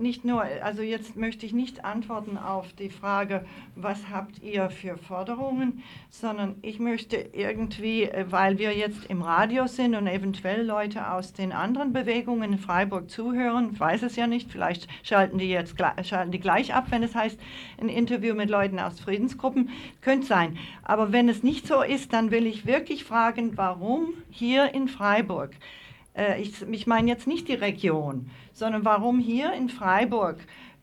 nicht 0.00 0.24
nur, 0.24 0.42
also 0.62 0.82
jetzt 0.82 1.16
möchte 1.16 1.46
ich 1.46 1.52
nicht 1.52 1.84
antworten 1.84 2.38
auf 2.38 2.72
die 2.72 2.90
Frage, 2.90 3.44
was 3.76 4.08
habt 4.10 4.42
ihr 4.42 4.70
für 4.70 4.96
Forderungen, 4.96 5.82
sondern 6.08 6.56
ich 6.62 6.78
möchte 6.78 7.16
irgendwie, 7.16 8.04
äh, 8.04 8.26
weil 8.30 8.58
wir 8.58 8.72
jetzt 8.72 9.06
im 9.06 9.22
Radio 9.22 9.66
sind 9.66 9.94
und 9.94 10.06
eventuell 10.06 10.64
Leute 10.64 11.10
aus 11.10 11.32
den 11.32 11.52
anderen 11.52 11.92
Bewegungen 11.92 12.52
in 12.52 12.58
Freiburg 12.58 13.10
zuhören, 13.10 13.70
ich 13.72 13.80
weiß 13.80 14.02
es 14.02 14.16
ja 14.16 14.26
nicht, 14.26 14.50
vielleicht 14.50 14.88
schalten 15.02 15.38
die 15.38 15.50
jetzt 15.50 15.76
schalten 16.02 16.32
die 16.32 16.40
gleich 16.40 16.74
ab, 16.74 16.86
wenn 16.90 17.02
es 17.02 17.14
heißt, 17.14 17.38
ein 17.80 17.88
Interview 17.88 18.34
mit 18.34 18.50
Leuten 18.50 18.78
aus 18.78 19.00
Friedensgruppen, 19.00 19.70
könnte 20.00 20.26
sein. 20.26 20.58
Aber 20.82 21.12
wenn 21.12 21.28
es 21.28 21.42
nicht 21.42 21.66
so 21.66 21.82
ist, 21.82 22.12
dann 22.12 22.30
will 22.30 22.46
ich 22.46 22.66
wirklich 22.66 23.04
fragen, 23.04 23.56
warum 23.56 24.14
hier 24.30 24.74
in 24.74 24.88
Freiburg 24.88 25.52
äh, 26.16 26.40
ich, 26.40 26.62
ich 26.62 26.86
meine 26.86 27.08
jetzt 27.08 27.26
nicht 27.26 27.48
die 27.48 27.54
Region, 27.54 28.30
sondern 28.52 28.84
warum 28.84 29.18
hier 29.18 29.52
in 29.52 29.68
Freiburg 29.68 30.38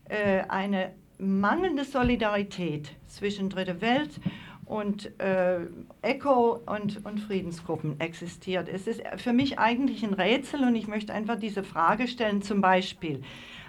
äh, 0.08 0.42
eine 0.48 0.92
mangelnde 1.18 1.84
Solidarität 1.84 2.92
zwischen 3.06 3.50
Dritte 3.50 3.80
Welt 3.80 4.20
und 4.64 5.18
äh, 5.18 5.60
ECHO 6.02 6.60
und, 6.66 7.04
und 7.04 7.20
Friedensgruppen 7.20 7.98
existiert. 8.00 8.68
Es 8.68 8.86
ist 8.86 9.02
für 9.16 9.32
mich 9.32 9.58
eigentlich 9.58 10.04
ein 10.04 10.12
Rätsel 10.12 10.62
und 10.62 10.76
ich 10.76 10.86
möchte 10.86 11.12
einfach 11.14 11.38
diese 11.38 11.64
Frage 11.64 12.06
stellen, 12.06 12.42
zum 12.42 12.60
Beispiel. 12.60 13.22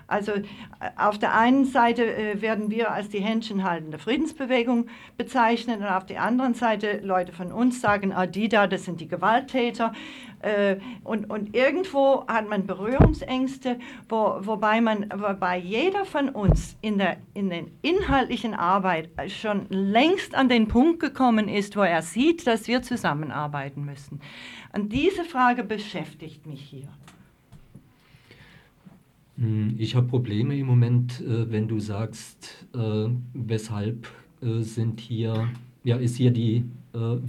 Also 0.09 0.31
äh, 0.31 0.41
auf 0.95 1.19
der 1.19 1.35
einen 1.35 1.65
Seite 1.65 2.03
äh, 2.03 2.41
werden 2.41 2.71
wir 2.71 2.91
als 2.91 3.09
die 3.09 3.19
Händchenhaltende 3.19 3.99
Friedensbewegung 3.99 4.87
bezeichnet 5.17 5.79
und 5.79 5.85
auf 5.85 6.05
der 6.07 6.23
anderen 6.23 6.55
Seite 6.55 6.99
Leute 7.03 7.31
von 7.31 7.51
uns 7.51 7.79
sagen, 7.79 8.11
ah, 8.11 8.25
die 8.25 8.49
da, 8.49 8.65
das 8.65 8.85
sind 8.85 9.01
die 9.01 9.07
Gewalttäter. 9.07 9.93
Äh, 10.41 10.77
und, 11.03 11.29
und 11.29 11.55
irgendwo 11.55 12.25
hat 12.27 12.49
man 12.49 12.65
Berührungsängste, 12.65 13.77
wo, 14.07 14.37
wobei, 14.39 14.81
man, 14.81 15.11
wobei 15.15 15.59
jeder 15.59 16.05
von 16.05 16.29
uns 16.29 16.75
in 16.81 16.97
der, 16.97 17.17
in 17.35 17.51
der 17.51 17.65
inhaltlichen 17.83 18.55
Arbeit 18.55 19.09
schon 19.27 19.67
längst 19.69 20.33
an 20.33 20.49
den 20.49 20.67
Punkt 20.67 21.01
gekommen 21.01 21.47
ist, 21.47 21.77
wo 21.77 21.81
er 21.81 22.01
sieht, 22.01 22.47
dass 22.47 22.67
wir 22.67 22.81
zusammenarbeiten 22.81 23.85
müssen. 23.85 24.21
Und 24.73 24.91
diese 24.91 25.23
Frage 25.23 25.63
beschäftigt 25.63 26.47
mich 26.47 26.61
hier. 26.61 26.87
Hm, 29.39 29.75
ich 29.78 29.95
habe 29.95 30.08
Probleme 30.08 30.58
im 30.58 30.67
Moment, 30.67 31.21
äh, 31.21 31.49
wenn 31.49 31.67
du 31.67 31.80
sagst, 31.80 32.67
äh, 32.75 33.08
weshalb 33.34 34.08
sind 34.62 35.02
hier, 35.02 35.49
ja, 35.84 35.97
ist 35.97 36.15
hier 36.15 36.32
die, 36.32 36.63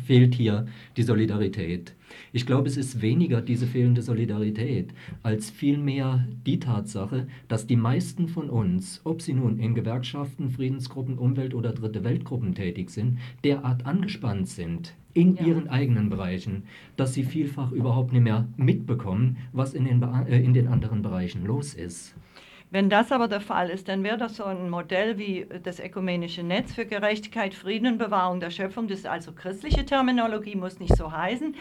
fehlt 0.07 0.33
hier 0.33 0.67
die 0.97 1.03
Solidarität. 1.03 1.93
Ich 2.33 2.47
glaube, 2.47 2.69
es 2.69 2.77
ist 2.77 3.03
weniger 3.03 3.43
diese 3.43 3.67
fehlende 3.67 4.01
Solidarität 4.01 4.95
als 5.25 5.51
vielmehr 5.51 6.29
die 6.47 6.61
Tatsache, 6.61 7.27
dass 7.49 7.67
die 7.67 7.75
meisten 7.75 8.29
von 8.29 8.49
uns, 8.49 9.01
ob 9.03 9.23
sie 9.23 9.33
nun 9.33 9.59
in 9.59 9.75
Gewerkschaften, 9.75 10.51
Friedensgruppen, 10.51 11.19
Umwelt- 11.19 11.55
oder 11.55 11.73
Dritte 11.73 12.05
Weltgruppen 12.05 12.55
tätig 12.55 12.91
sind, 12.91 13.19
derart 13.43 13.87
angespannt 13.87 14.47
sind 14.47 14.95
in 15.15 15.37
ja. 15.37 15.47
ihren 15.47 15.69
eigenen 15.69 16.09
Bereichen, 16.11 16.65
dass 16.97 17.15
sie 17.15 17.25
vielfach 17.25 17.73
überhaupt 17.73 18.13
nicht 18.13 18.23
mehr 18.23 18.47
mitbekommen, 18.57 19.39
was 19.53 19.75
in 19.75 19.85
den, 19.85 20.03
äh, 20.03 20.39
in 20.39 20.55
den 20.55 20.69
anderen 20.69 21.03
Bereichen 21.03 21.45
los 21.45 21.75
ist. 21.75 22.15
Wenn 22.73 22.89
das 22.89 23.11
aber 23.11 23.27
der 23.27 23.41
Fall 23.41 23.69
ist, 23.69 23.89
dann 23.89 24.05
wäre 24.05 24.17
das 24.17 24.37
so 24.37 24.45
ein 24.45 24.71
Modell 24.71 25.19
wie 25.19 25.45
das 25.65 25.81
Ökumenische 25.81 26.45
Netz 26.45 26.73
für 26.73 26.87
Gerechtigkeit, 26.87 27.53
Frieden 27.53 27.89
und 27.89 27.99
Bewahrung 27.99 28.39
der 28.39 28.51
Schöpfung. 28.51 28.87
Das 28.87 29.01
ist 29.01 29.07
also 29.07 29.33
christliche 29.33 29.85
Terminologie, 29.85 30.55
muss 30.55 30.79
nicht 30.79 30.97
so 30.97 31.11
heißen. 31.11 31.57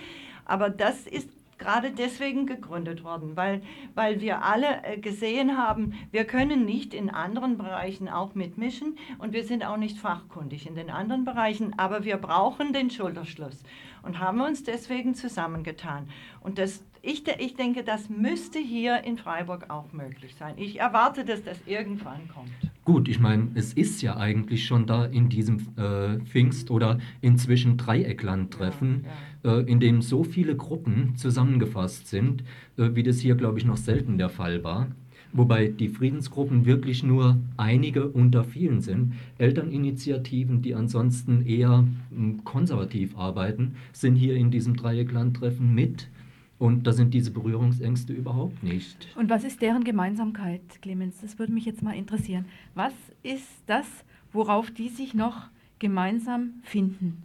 Aber 0.45 0.69
das 0.69 1.07
ist 1.07 1.38
gerade 1.59 1.91
deswegen 1.91 2.45
gegründet 2.45 3.03
worden, 3.03 3.35
weil, 3.35 3.61
weil 3.93 4.21
wir 4.21 4.43
alle 4.43 4.83
äh, 4.83 4.97
gesehen 4.97 5.57
haben, 5.57 5.93
wir 6.11 6.25
können 6.25 6.65
nicht 6.65 6.93
in 6.93 7.09
anderen 7.09 7.57
Bereichen 7.57 8.09
auch 8.09 8.33
mitmischen 8.33 8.97
und 9.19 9.33
wir 9.33 9.43
sind 9.43 9.63
auch 9.63 9.77
nicht 9.77 9.99
fachkundig 9.99 10.65
in 10.65 10.75
den 10.75 10.89
anderen 10.89 11.25
Bereichen, 11.25 11.77
aber 11.77 12.03
wir 12.05 12.17
brauchen 12.17 12.73
den 12.73 12.89
Schulterschluss 12.89 13.63
und 14.01 14.19
haben 14.19 14.41
uns 14.41 14.63
deswegen 14.63 15.13
zusammengetan. 15.13 16.07
Und 16.41 16.57
das, 16.57 16.83
ich, 17.01 17.23
ich 17.39 17.55
denke, 17.55 17.83
das 17.83 18.09
müsste 18.09 18.59
hier 18.59 19.03
in 19.03 19.17
Freiburg 19.17 19.69
auch 19.69 19.91
möglich 19.91 20.35
sein. 20.35 20.55
Ich 20.57 20.79
erwarte, 20.79 21.25
dass 21.25 21.43
das 21.43 21.59
irgendwann 21.65 22.27
kommt. 22.33 22.51
Gut, 22.85 23.07
ich 23.07 23.19
meine, 23.19 23.51
es 23.53 23.73
ist 23.73 24.01
ja 24.01 24.17
eigentlich 24.17 24.65
schon 24.65 24.87
da 24.87 25.05
in 25.05 25.29
diesem 25.29 25.59
äh, 25.77 26.17
Pfingst- 26.25 26.71
oder 26.71 26.97
inzwischen 27.21 27.77
Dreiecklandtreffen, 27.77 29.03
ja, 29.03 29.09
ja. 29.09 29.15
Äh, 29.43 29.61
in 29.71 29.79
dem 29.79 30.01
so 30.01 30.23
viele 30.23 30.55
Gruppen 30.55 31.15
zusammengefasst 31.15 32.07
sind, 32.07 32.43
äh, 32.77 32.89
wie 32.93 33.03
das 33.03 33.19
hier, 33.19 33.35
glaube 33.35 33.59
ich, 33.59 33.65
noch 33.65 33.77
selten 33.77 34.17
der 34.17 34.29
Fall 34.29 34.63
war. 34.63 34.87
Wobei 35.31 35.67
die 35.67 35.89
Friedensgruppen 35.89 36.65
wirklich 36.65 37.03
nur 37.03 37.37
einige 37.55 38.09
unter 38.09 38.43
vielen 38.43 38.81
sind. 38.81 39.13
Elterninitiativen, 39.37 40.61
die 40.61 40.73
ansonsten 40.73 41.45
eher 41.45 41.85
hm, 42.09 42.43
konservativ 42.43 43.15
arbeiten, 43.17 43.75
sind 43.93 44.15
hier 44.15 44.35
in 44.35 44.49
diesem 44.49 44.75
Dreiecklandtreffen 44.75 45.73
mit. 45.73 46.09
Und 46.57 46.87
da 46.87 46.91
sind 46.91 47.13
diese 47.13 47.31
Berührungsängste 47.31 48.11
überhaupt 48.11 48.63
nicht. 48.63 49.07
Und 49.15 49.29
was 49.29 49.45
ist 49.45 49.61
deren 49.61 49.85
Gemeinsamkeit, 49.85 50.61
Clemens? 50.81 51.21
Das 51.21 51.39
würde 51.39 51.53
mich 51.53 51.63
jetzt 51.63 51.81
mal 51.81 51.95
interessieren. 51.95 52.45
Was 52.75 52.93
ist 53.23 53.47
das, 53.67 53.85
worauf 54.33 54.69
die 54.69 54.89
sich 54.89 55.13
noch 55.13 55.47
gemeinsam 55.77 56.55
finden? 56.63 57.23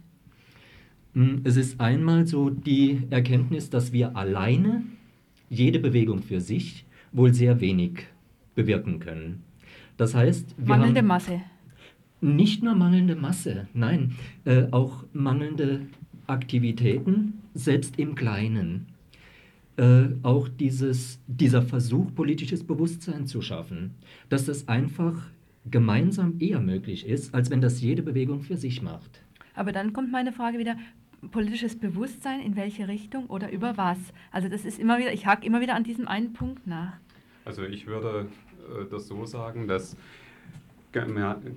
Hm, 1.15 1.41
es 1.43 1.55
ist 1.55 1.79
einmal 1.79 2.27
so 2.27 2.49
die 2.49 3.01
Erkenntnis, 3.09 3.69
dass 3.69 3.91
wir 3.91 4.15
alleine, 4.15 4.83
jede 5.49 5.79
Bewegung 5.79 6.21
für 6.21 6.41
sich, 6.41 6.85
wohl 7.11 7.33
sehr 7.33 7.61
wenig 7.61 8.07
bewirken 8.53 8.99
können. 8.99 9.43
Das 9.97 10.13
heißt, 10.13 10.55
wir 10.57 10.67
mangelnde 10.67 10.99
haben 10.99 11.07
Masse. 11.07 11.41
Nicht 12.21 12.63
nur 12.63 12.75
mangelnde 12.75 13.15
Masse, 13.15 13.67
nein, 13.73 14.15
äh, 14.45 14.65
auch 14.71 15.05
mangelnde 15.13 15.81
Aktivitäten, 16.27 17.41
selbst 17.53 17.97
im 17.97 18.15
Kleinen 18.15 18.87
äh, 19.77 20.07
auch 20.23 20.47
dieses, 20.47 21.19
dieser 21.27 21.61
Versuch, 21.61 22.13
politisches 22.13 22.63
Bewusstsein 22.63 23.27
zu 23.27 23.41
schaffen, 23.41 23.91
dass 24.29 24.45
das 24.45 24.67
einfach 24.67 25.29
gemeinsam 25.69 26.35
eher 26.39 26.59
möglich 26.59 27.05
ist, 27.05 27.33
als 27.33 27.49
wenn 27.49 27.61
das 27.61 27.81
jede 27.81 28.01
Bewegung 28.01 28.41
für 28.41 28.57
sich 28.57 28.81
macht. 28.81 29.21
Aber 29.53 29.71
dann 29.71 29.93
kommt 29.93 30.11
meine 30.11 30.31
Frage 30.31 30.59
wieder, 30.59 30.77
politisches 31.29 31.77
Bewusstsein 31.77 32.41
in 32.41 32.55
welche 32.55 32.87
Richtung 32.87 33.27
oder 33.27 33.51
über 33.51 33.77
was? 33.77 33.97
Also 34.31 34.49
das 34.49 34.65
ist 34.65 34.79
immer 34.79 34.97
wieder, 34.97 35.13
ich 35.13 35.25
hake 35.25 35.45
immer 35.45 35.61
wieder 35.61 35.75
an 35.75 35.83
diesem 35.83 36.07
einen 36.07 36.33
Punkt 36.33 36.67
nach. 36.67 36.93
Also 37.45 37.63
ich 37.63 37.87
würde 37.87 38.27
äh, 38.69 38.85
das 38.89 39.07
so 39.07 39.25
sagen, 39.25 39.67
dass 39.67 39.95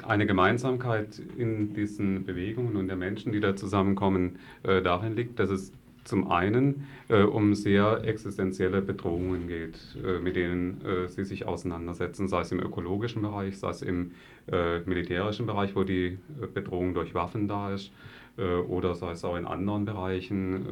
eine 0.06 0.26
Gemeinsamkeit 0.26 1.22
in 1.36 1.72
diesen 1.72 2.24
Bewegungen 2.24 2.76
und 2.76 2.88
der 2.88 2.96
Menschen, 2.96 3.30
die 3.30 3.38
da 3.38 3.54
zusammenkommen, 3.54 4.40
äh, 4.64 4.82
darin 4.82 5.14
liegt, 5.14 5.38
dass 5.38 5.50
es 5.50 5.72
zum 6.08 6.30
einen 6.30 6.86
äh, 7.08 7.22
um 7.22 7.54
sehr 7.54 8.02
existenzielle 8.04 8.80
Bedrohungen 8.80 9.46
geht, 9.46 9.78
äh, 10.04 10.18
mit 10.18 10.36
denen 10.36 10.80
äh, 10.84 11.08
sie 11.08 11.24
sich 11.24 11.46
auseinandersetzen, 11.46 12.28
sei 12.28 12.40
es 12.40 12.50
im 12.50 12.60
ökologischen 12.60 13.22
Bereich, 13.22 13.58
sei 13.58 13.70
es 13.70 13.82
im 13.82 14.12
äh, 14.50 14.80
militärischen 14.80 15.46
Bereich, 15.46 15.76
wo 15.76 15.84
die 15.84 16.18
äh, 16.40 16.46
Bedrohung 16.52 16.94
durch 16.94 17.14
Waffen 17.14 17.46
da 17.46 17.74
ist, 17.74 17.92
oder 18.38 18.94
sei 18.94 19.12
es 19.12 19.24
auch 19.24 19.36
in 19.36 19.46
anderen 19.46 19.84
Bereichen, 19.84 20.66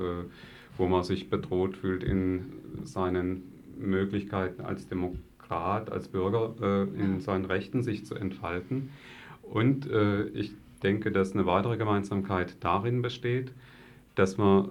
wo 0.77 0.87
man 0.87 1.03
sich 1.03 1.29
bedroht 1.31 1.77
fühlt 1.77 2.03
in 2.05 2.53
seinen 2.85 3.43
Möglichkeiten 3.79 4.63
als 4.63 4.89
Demokrat, 4.89 5.91
als 5.91 6.09
Bürger, 6.09 6.55
in 6.97 7.21
seinen 7.21 7.45
Rechten 7.45 7.83
sich 7.83 8.07
zu 8.07 8.15
entfalten. 8.15 8.91
Und 9.43 9.89
ich 10.35 10.53
denke, 10.83 11.11
dass 11.11 11.33
eine 11.33 11.47
weitere 11.47 11.77
Gemeinsamkeit 11.77 12.57
darin 12.61 13.03
besteht, 13.03 13.53
dass 14.15 14.39
man 14.39 14.71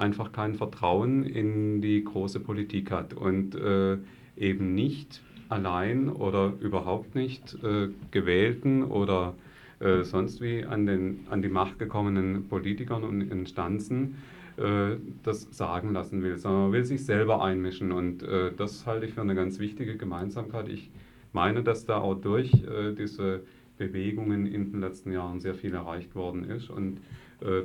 einfach 0.00 0.32
kein 0.32 0.54
Vertrauen 0.54 1.24
in 1.24 1.82
die 1.82 2.02
große 2.02 2.40
Politik 2.40 2.90
hat 2.90 3.12
und 3.12 3.54
äh, 3.54 3.98
eben 4.36 4.74
nicht 4.74 5.20
allein 5.48 6.08
oder 6.08 6.54
überhaupt 6.60 7.14
nicht 7.14 7.56
äh, 7.62 7.88
gewählten 8.10 8.82
oder 8.84 9.34
äh, 9.80 10.02
sonst 10.02 10.40
wie 10.40 10.64
an, 10.64 10.86
den, 10.86 11.26
an 11.30 11.42
die 11.42 11.48
Macht 11.48 11.78
gekommenen 11.78 12.48
Politikern 12.48 13.02
und 13.02 13.20
Instanzen 13.20 14.16
äh, 14.60 14.96
das 15.22 15.48
sagen 15.52 15.94
lassen 15.94 16.22
will, 16.22 16.36
sondern 16.36 16.72
will 16.72 16.84
sich 16.84 17.04
selber 17.04 17.42
einmischen 17.42 17.92
und 17.92 18.22
äh, 18.22 18.52
das 18.54 18.86
halte 18.86 19.06
ich 19.06 19.14
für 19.14 19.22
eine 19.22 19.34
ganz 19.34 19.58
wichtige 19.58 19.96
Gemeinsamkeit. 19.96 20.68
Ich 20.68 20.90
meine, 21.32 21.62
dass 21.62 21.86
da 21.86 21.98
auch 21.98 22.14
durch 22.14 22.52
äh, 22.52 22.92
diese 22.92 23.40
Bewegungen 23.78 24.44
in 24.44 24.70
den 24.70 24.80
letzten 24.80 25.12
Jahren 25.12 25.40
sehr 25.40 25.54
viel 25.54 25.72
erreicht 25.72 26.14
worden 26.14 26.44
ist 26.44 26.68
und 26.68 26.98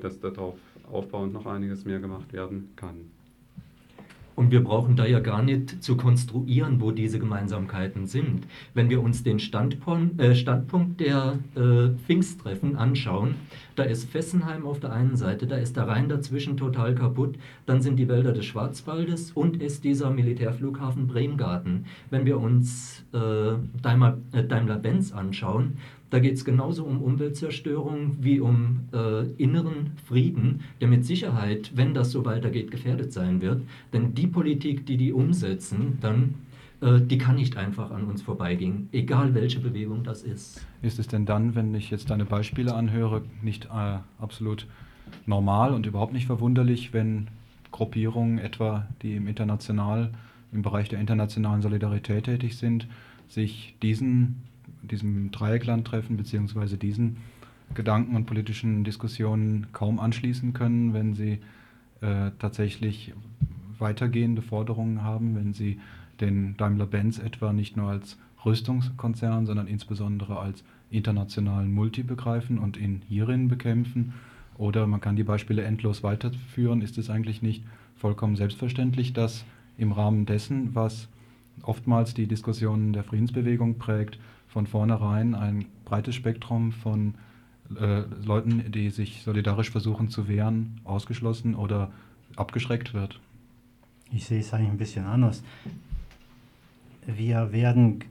dass 0.02 0.22
darauf 0.22 0.58
aufbauend 0.90 1.34
noch 1.34 1.46
einiges 1.46 1.84
mehr 1.84 2.00
gemacht 2.00 2.32
werden 2.32 2.70
kann. 2.78 3.12
Und 4.36 4.52
wir 4.52 4.64
brauchen 4.64 4.96
da 4.96 5.06
ja 5.06 5.20
gar 5.20 5.42
nicht 5.42 5.84
zu 5.84 5.96
konstruieren, 5.96 6.82
wo 6.82 6.92
diese 6.92 7.20
Gemeinsamkeiten 7.20 8.06
sind. 8.06 8.46
Wenn 8.74 8.90
wir 8.90 9.02
uns 9.02 9.24
den 9.24 9.40
Standpunkt, 9.40 10.20
äh, 10.20 10.36
Standpunkt 10.36 11.00
der 11.00 11.40
äh, 11.56 11.90
Pfingsttreffen 12.06 12.76
anschauen, 12.76 13.36
da 13.76 13.84
ist 13.84 14.10
Fessenheim 14.10 14.66
auf 14.66 14.80
der 14.80 14.92
einen 14.92 15.16
Seite, 15.16 15.48
da 15.48 15.58
ist 15.58 15.78
der 15.78 15.88
Rhein 15.88 16.10
dazwischen 16.10 16.58
total 16.58 16.96
kaputt, 16.96 17.38
dann 17.66 17.82
sind 17.82 17.98
die 17.98 18.08
Wälder 18.08 18.34
des 18.34 18.46
Schwarzwaldes 18.46 19.32
und 19.32 19.62
ist 19.62 19.84
dieser 19.84 20.10
Militärflughafen 20.10 21.08
Bremgarten. 21.08 21.86
Wenn 22.10 22.26
wir 22.26 22.40
uns 22.40 23.04
äh, 23.14 23.54
Daimler-Benz 23.82 24.34
äh, 24.34 24.44
Daimler 24.44 24.82
anschauen, 25.18 25.78
da 26.16 26.20
geht 26.20 26.36
es 26.36 26.46
genauso 26.46 26.86
um 26.86 27.02
Umweltzerstörung 27.02 28.16
wie 28.22 28.40
um 28.40 28.88
äh, 28.94 29.26
inneren 29.36 29.92
Frieden, 30.08 30.62
der 30.80 30.88
mit 30.88 31.04
Sicherheit, 31.04 31.74
wenn 31.76 31.94
das 31.94 32.12
so 32.12 32.24
weitergeht, 32.24 32.72
gefährdet 32.72 33.12
sein 33.12 33.42
wird. 33.42 33.64
Denn 33.92 34.14
die 34.16 34.26
Politik, 34.26 34.86
die 34.86 34.96
die 34.96 35.12
umsetzen, 35.12 35.98
dann 36.00 36.36
äh, 36.80 37.02
die 37.02 37.18
kann 37.18 37.36
nicht 37.36 37.58
einfach 37.58 37.92
an 37.92 38.06
uns 38.06 38.22
vorbeigehen, 38.22 38.88
egal 38.94 39.34
welche 39.34 39.60
Bewegung 39.60 40.06
das 40.06 40.24
ist. 40.24 40.66
Ist 40.82 41.00
es 41.00 41.10
denn 41.10 41.26
dann, 41.26 41.54
wenn 41.54 41.76
ich 41.76 41.92
jetzt 41.92 42.10
deine 42.10 42.24
Beispiele 42.24 42.74
anhöre, 42.74 43.22
nicht 43.42 43.66
äh, 43.66 43.98
absolut 44.18 44.68
normal 45.26 45.74
und 45.74 45.86
überhaupt 45.86 46.14
nicht 46.14 46.28
verwunderlich, 46.28 46.94
wenn 46.94 47.28
Gruppierungen 47.72 48.38
etwa, 48.38 48.88
die 49.02 49.18
im 49.18 49.28
international, 49.28 50.12
im 50.54 50.62
Bereich 50.62 50.88
der 50.88 51.02
internationalen 51.02 51.62
Solidarität 51.62 52.24
tätig 52.24 52.56
sind, 52.56 52.88
sich 53.28 53.76
diesen 53.82 54.42
diesem 54.88 55.32
Dreiecklandtreffen 55.32 56.18
bzw. 56.18 56.78
diesen 56.78 57.18
Gedanken 57.74 58.16
und 58.16 58.26
politischen 58.26 58.84
Diskussionen 58.84 59.68
kaum 59.74 60.00
anschließen 60.00 60.54
können, 60.54 60.94
wenn 60.94 61.14
sie 61.16 61.40
äh, 62.02 62.32
tatsächlich 62.40 63.14
weitergehende 63.80 64.42
Forderungen 64.42 65.04
haben, 65.04 65.36
wenn 65.36 65.54
sie 65.54 65.80
den 66.22 66.56
Daimler-Benz 66.58 67.20
etwa 67.20 67.52
nicht 67.52 67.76
nur 67.76 67.90
als 67.90 68.18
Rüstungskonzern, 68.46 69.46
sondern 69.46 69.68
insbesondere 69.68 70.40
als 70.40 70.64
internationalen 70.92 71.74
Multi 71.74 72.04
begreifen 72.04 72.60
und 72.60 72.78
ihn 72.78 73.02
hierin 73.08 73.48
bekämpfen. 73.48 74.14
Oder 74.58 74.88
man 74.88 75.02
kann 75.02 75.16
die 75.16 75.24
Beispiele 75.24 75.64
endlos 75.64 76.04
weiterführen. 76.04 76.82
Ist 76.82 76.98
es 76.98 77.10
eigentlich 77.10 77.42
nicht 77.42 77.64
vollkommen 77.98 78.36
selbstverständlich, 78.36 79.14
dass 79.14 79.44
im 79.78 79.92
Rahmen 79.92 80.26
dessen, 80.26 80.76
was 80.76 81.10
oftmals 81.64 82.14
die 82.14 82.28
Diskussionen 82.28 82.94
der 82.94 83.04
Friedensbewegung 83.04 83.78
prägt, 83.78 84.20
von 84.56 84.68
vornherein 84.68 85.36
ein 85.36 85.66
breites 85.84 86.16
Spektrum 86.16 86.72
von 86.72 87.16
äh, 87.78 88.04
Leuten, 88.24 88.72
die 88.72 88.90
sich 88.90 89.22
solidarisch 89.22 89.70
versuchen 89.70 90.08
zu 90.08 90.30
wehren, 90.30 90.80
ausgeschlossen 90.86 91.56
oder 91.56 91.92
abgeschreckt 92.38 92.94
wird? 92.94 93.20
Ich 94.14 94.24
sehe 94.24 94.40
es 94.40 94.54
eigentlich 94.54 94.70
ein 94.70 94.78
bisschen 94.78 95.04
anders. 95.04 95.44
Wir 97.06 97.52
werden 97.52 98.06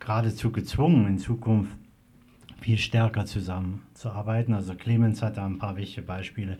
geradezu 0.00 0.50
gezwungen, 0.50 1.06
in 1.06 1.18
Zukunft 1.18 1.76
viel 2.60 2.78
stärker 2.78 3.24
zusammenzuarbeiten. 3.24 4.52
Also 4.52 4.74
Clemens 4.74 5.22
hat 5.22 5.36
da 5.36 5.46
ein 5.46 5.58
paar 5.58 5.76
wichtige 5.76 6.04
Beispiele 6.04 6.58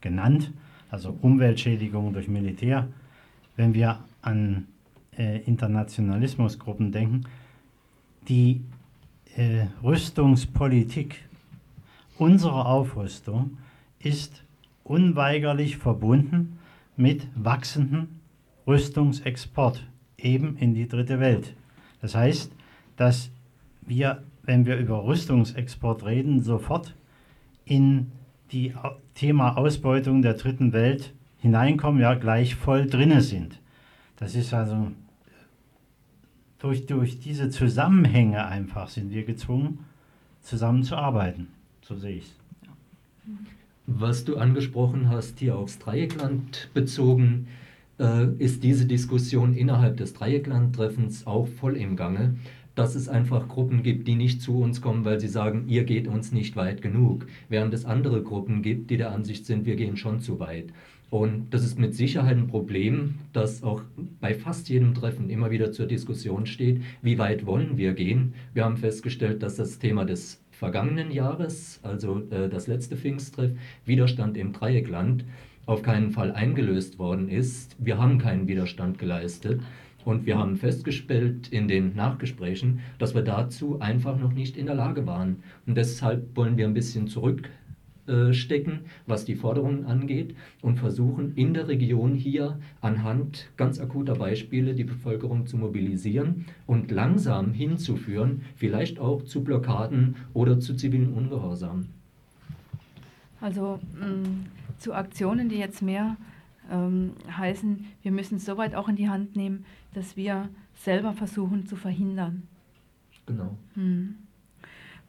genannt, 0.00 0.52
also 0.92 1.18
Umweltschädigung 1.22 2.12
durch 2.12 2.28
Militär. 2.28 2.86
Wenn 3.56 3.74
wir 3.74 3.98
an 4.22 4.68
äh, 5.18 5.40
Internationalismusgruppen 5.40 6.92
denken, 6.92 7.24
die 8.28 8.60
äh, 9.36 9.66
Rüstungspolitik, 9.82 11.20
unsere 12.18 12.64
Aufrüstung 12.64 13.58
ist 13.98 14.42
unweigerlich 14.84 15.76
verbunden 15.76 16.58
mit 16.96 17.28
wachsendem 17.34 18.08
Rüstungsexport 18.66 19.86
eben 20.16 20.56
in 20.56 20.74
die 20.74 20.88
dritte 20.88 21.20
Welt. 21.20 21.54
Das 22.00 22.14
heißt, 22.14 22.50
dass 22.96 23.30
wir, 23.82 24.22
wenn 24.42 24.64
wir 24.64 24.76
über 24.76 25.04
Rüstungsexport 25.04 26.04
reden, 26.06 26.42
sofort 26.42 26.94
in 27.64 28.12
die 28.52 28.74
Thema 29.14 29.56
Ausbeutung 29.58 30.22
der 30.22 30.34
dritten 30.34 30.72
Welt 30.72 31.12
hineinkommen, 31.40 32.00
ja 32.00 32.14
gleich 32.14 32.54
voll 32.54 32.86
drinne 32.86 33.20
sind. 33.20 33.60
Das 34.16 34.34
ist 34.34 34.54
also 34.54 34.92
durch, 36.66 36.86
durch 36.86 37.20
diese 37.20 37.48
Zusammenhänge 37.48 38.44
einfach 38.44 38.88
sind 38.88 39.12
wir 39.12 39.24
gezwungen, 39.24 39.78
zusammenzuarbeiten. 40.42 41.46
So 41.82 41.94
sehe 41.94 42.16
ich 42.16 42.24
es. 42.24 42.34
Was 43.86 44.24
du 44.24 44.36
angesprochen 44.36 45.08
hast, 45.08 45.38
hier 45.38 45.56
aufs 45.56 45.78
Dreieckland 45.78 46.70
bezogen, 46.74 47.46
äh, 48.00 48.26
ist 48.38 48.64
diese 48.64 48.84
Diskussion 48.86 49.54
innerhalb 49.54 49.96
des 49.98 50.12
Dreiecklandtreffens 50.14 51.26
auch 51.28 51.46
voll 51.46 51.76
im 51.76 51.94
Gange. 51.94 52.34
dass 52.74 52.94
es 52.94 53.08
einfach 53.08 53.48
Gruppen 53.48 53.82
gibt, 53.82 54.06
die 54.06 54.16
nicht 54.16 54.42
zu 54.42 54.60
uns 54.60 54.82
kommen, 54.82 55.06
weil 55.06 55.18
sie 55.18 55.28
sagen, 55.28 55.64
ihr 55.66 55.84
geht 55.84 56.06
uns 56.06 56.30
nicht 56.30 56.56
weit 56.56 56.82
genug, 56.82 57.26
während 57.48 57.72
es 57.72 57.86
andere 57.86 58.22
Gruppen 58.22 58.60
gibt, 58.60 58.90
die 58.90 58.98
der 58.98 59.12
Ansicht 59.12 59.46
sind, 59.46 59.64
wir 59.64 59.76
gehen 59.76 59.96
schon 59.96 60.20
zu 60.20 60.40
weit. 60.40 60.66
Und 61.08 61.50
das 61.50 61.64
ist 61.64 61.78
mit 61.78 61.94
Sicherheit 61.94 62.36
ein 62.36 62.48
Problem, 62.48 63.16
das 63.32 63.62
auch 63.62 63.82
bei 64.20 64.34
fast 64.34 64.68
jedem 64.68 64.92
Treffen 64.94 65.30
immer 65.30 65.50
wieder 65.50 65.70
zur 65.70 65.86
Diskussion 65.86 66.46
steht. 66.46 66.82
Wie 67.00 67.18
weit 67.18 67.46
wollen 67.46 67.76
wir 67.76 67.92
gehen? 67.94 68.34
Wir 68.54 68.64
haben 68.64 68.76
festgestellt, 68.76 69.42
dass 69.42 69.56
das 69.56 69.78
Thema 69.78 70.04
des 70.04 70.42
vergangenen 70.50 71.12
Jahres, 71.12 71.80
also 71.82 72.22
äh, 72.30 72.48
das 72.48 72.66
letzte 72.66 72.96
Pfingsttreff, 72.96 73.52
Widerstand 73.84 74.36
im 74.36 74.52
Dreieckland, 74.52 75.24
auf 75.66 75.82
keinen 75.82 76.10
Fall 76.10 76.32
eingelöst 76.32 76.98
worden 76.98 77.28
ist. 77.28 77.76
Wir 77.78 77.98
haben 77.98 78.18
keinen 78.18 78.48
Widerstand 78.48 78.98
geleistet. 78.98 79.60
Und 80.04 80.24
wir 80.24 80.38
haben 80.38 80.56
festgestellt 80.56 81.48
in 81.48 81.66
den 81.66 81.96
Nachgesprächen, 81.96 82.78
dass 83.00 83.16
wir 83.16 83.22
dazu 83.22 83.80
einfach 83.80 84.16
noch 84.20 84.32
nicht 84.32 84.56
in 84.56 84.66
der 84.66 84.76
Lage 84.76 85.04
waren. 85.04 85.42
Und 85.66 85.76
deshalb 85.76 86.36
wollen 86.36 86.56
wir 86.56 86.64
ein 86.64 86.74
bisschen 86.74 87.08
zurückstecken, 88.06 88.80
was 89.06 89.24
die 89.24 89.34
Forderungen 89.34 89.86
angeht 89.86 90.34
und 90.62 90.78
versuchen 90.78 91.34
in 91.36 91.54
der 91.54 91.68
Region 91.68 92.14
hier 92.14 92.58
anhand 92.80 93.50
ganz 93.56 93.80
akuter 93.80 94.14
Beispiele 94.14 94.74
die 94.74 94.84
Bevölkerung 94.84 95.46
zu 95.46 95.56
mobilisieren 95.56 96.46
und 96.66 96.90
langsam 96.90 97.52
hinzuführen, 97.52 98.42
vielleicht 98.56 98.98
auch 98.98 99.22
zu 99.22 99.42
Blockaden 99.42 100.16
oder 100.34 100.60
zu 100.60 100.74
zivilen 100.74 101.12
Ungehorsam. 101.12 101.86
Also 103.40 103.80
mh, 104.00 104.28
zu 104.78 104.94
Aktionen, 104.94 105.48
die 105.48 105.58
jetzt 105.58 105.82
mehr 105.82 106.16
ähm, 106.70 107.12
heißen, 107.36 107.84
wir 108.02 108.12
müssen 108.12 108.36
es 108.36 108.44
so 108.44 108.56
weit 108.56 108.74
auch 108.74 108.88
in 108.88 108.96
die 108.96 109.08
Hand 109.08 109.36
nehmen, 109.36 109.64
dass 109.94 110.16
wir 110.16 110.48
selber 110.74 111.12
versuchen 111.12 111.66
zu 111.66 111.76
verhindern. 111.76 112.44
Genau. 113.26 113.56
Hm. 113.74 114.16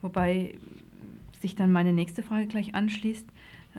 Wobei 0.02 0.56
sich 1.42 1.56
dann 1.56 1.72
meine 1.72 1.94
nächste 1.94 2.24
Frage 2.24 2.48
gleich 2.48 2.76
anschließt, 2.76 3.28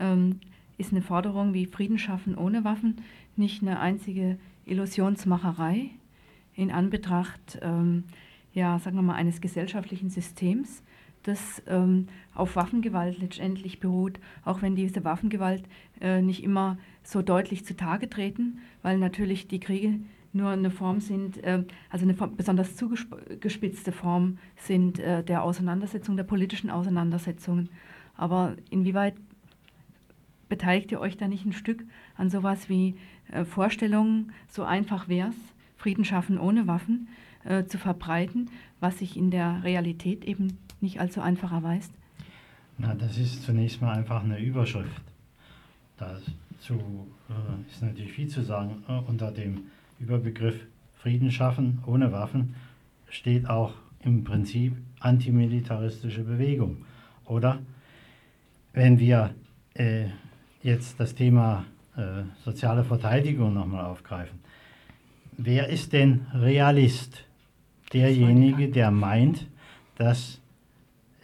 ähm, 0.00 0.40
ist 0.76 0.92
eine 0.92 1.02
Forderung 1.02 1.54
wie 1.54 1.66
Frieden 1.66 1.98
schaffen 1.98 2.36
ohne 2.36 2.64
Waffen 2.64 2.96
nicht 3.38 3.62
eine 3.62 3.80
einzige 3.80 4.38
Illusionsmacherei 4.66 5.90
in 6.54 6.70
Anbetracht, 6.70 7.58
ähm, 7.62 8.04
ja, 8.52 8.78
sagen 8.78 8.96
wir 8.96 9.02
mal, 9.02 9.14
eines 9.14 9.40
gesellschaftlichen 9.40 10.10
Systems, 10.10 10.82
das 11.22 11.62
ähm, 11.66 12.08
auf 12.34 12.56
Waffengewalt 12.56 13.18
letztendlich 13.18 13.80
beruht, 13.80 14.18
auch 14.44 14.62
wenn 14.62 14.74
diese 14.74 15.04
Waffengewalt 15.04 15.64
äh, 16.00 16.20
nicht 16.20 16.42
immer 16.42 16.78
so 17.02 17.22
deutlich 17.22 17.64
zutage 17.64 18.08
treten, 18.08 18.58
weil 18.82 18.98
natürlich 18.98 19.48
die 19.48 19.60
Kriege 19.60 20.00
nur 20.32 20.50
eine 20.50 20.70
Form 20.70 21.00
sind, 21.00 21.42
äh, 21.44 21.64
also 21.90 22.04
eine 22.04 22.14
besonders 22.14 22.76
zugespitzte 22.76 23.92
Form 23.92 24.38
sind 24.56 24.98
äh, 24.98 25.24
der 25.24 25.42
Auseinandersetzung, 25.42 26.16
der 26.16 26.24
politischen 26.24 26.70
Auseinandersetzungen. 26.70 27.68
Aber 28.16 28.56
inwieweit 28.70 29.14
beteiligt 30.48 30.92
ihr 30.92 31.00
euch 31.00 31.16
da 31.16 31.28
nicht 31.28 31.44
ein 31.44 31.52
Stück 31.52 31.84
an 32.16 32.30
sowas 32.30 32.68
wie 32.68 32.96
äh, 33.30 33.44
Vorstellungen, 33.44 34.32
so 34.48 34.64
einfach 34.64 35.08
wäre 35.08 35.28
es, 35.28 35.36
Frieden 35.76 36.04
schaffen 36.04 36.38
ohne 36.38 36.66
Waffen 36.66 37.08
äh, 37.44 37.64
zu 37.64 37.78
verbreiten, 37.78 38.50
was 38.80 38.98
sich 38.98 39.16
in 39.16 39.30
der 39.30 39.62
Realität 39.62 40.24
eben 40.24 40.58
nicht 40.80 41.00
allzu 41.00 41.20
einfach 41.20 41.52
erweist? 41.52 41.92
Na, 42.78 42.94
das 42.94 43.18
ist 43.18 43.44
zunächst 43.44 43.80
mal 43.80 43.96
einfach 43.96 44.22
eine 44.22 44.38
Überschrift. 44.38 45.02
Dazu 45.96 47.06
äh, 47.28 47.70
ist 47.70 47.82
natürlich 47.82 48.12
viel 48.12 48.28
zu 48.28 48.42
sagen. 48.42 48.84
Äh, 48.88 48.98
unter 49.08 49.32
dem 49.32 49.66
Überbegriff 49.98 50.60
Frieden 50.96 51.30
schaffen 51.30 51.82
ohne 51.86 52.12
Waffen 52.12 52.54
steht 53.08 53.48
auch 53.48 53.74
im 54.04 54.24
Prinzip 54.24 54.76
antimilitaristische 55.00 56.22
Bewegung. 56.22 56.84
Oder 57.24 57.60
wenn 58.72 58.98
wir 58.98 59.34
äh, 59.74 60.06
jetzt 60.62 60.98
das 61.00 61.14
Thema 61.14 61.64
äh, 61.96 62.22
soziale 62.44 62.84
Verteidigung 62.84 63.54
nochmal 63.54 63.84
aufgreifen. 63.84 64.38
Wer 65.36 65.68
ist 65.68 65.92
denn 65.92 66.26
Realist? 66.34 67.24
Derjenige, 67.92 68.68
der 68.68 68.90
meint, 68.90 69.46
dass 69.96 70.40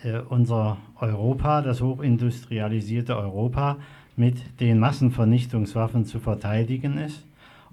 äh, 0.03 0.19
unser 0.19 0.79
Europa, 0.99 1.63
das 1.63 1.81
hochindustrialisierte 1.81 3.17
Europa, 3.17 3.77
mit 4.17 4.61
den 4.61 4.79
Massenvernichtungswaffen 4.79 6.07
zu 6.07 6.21
verteidigen 6.21 6.99
ist? 6.99 7.25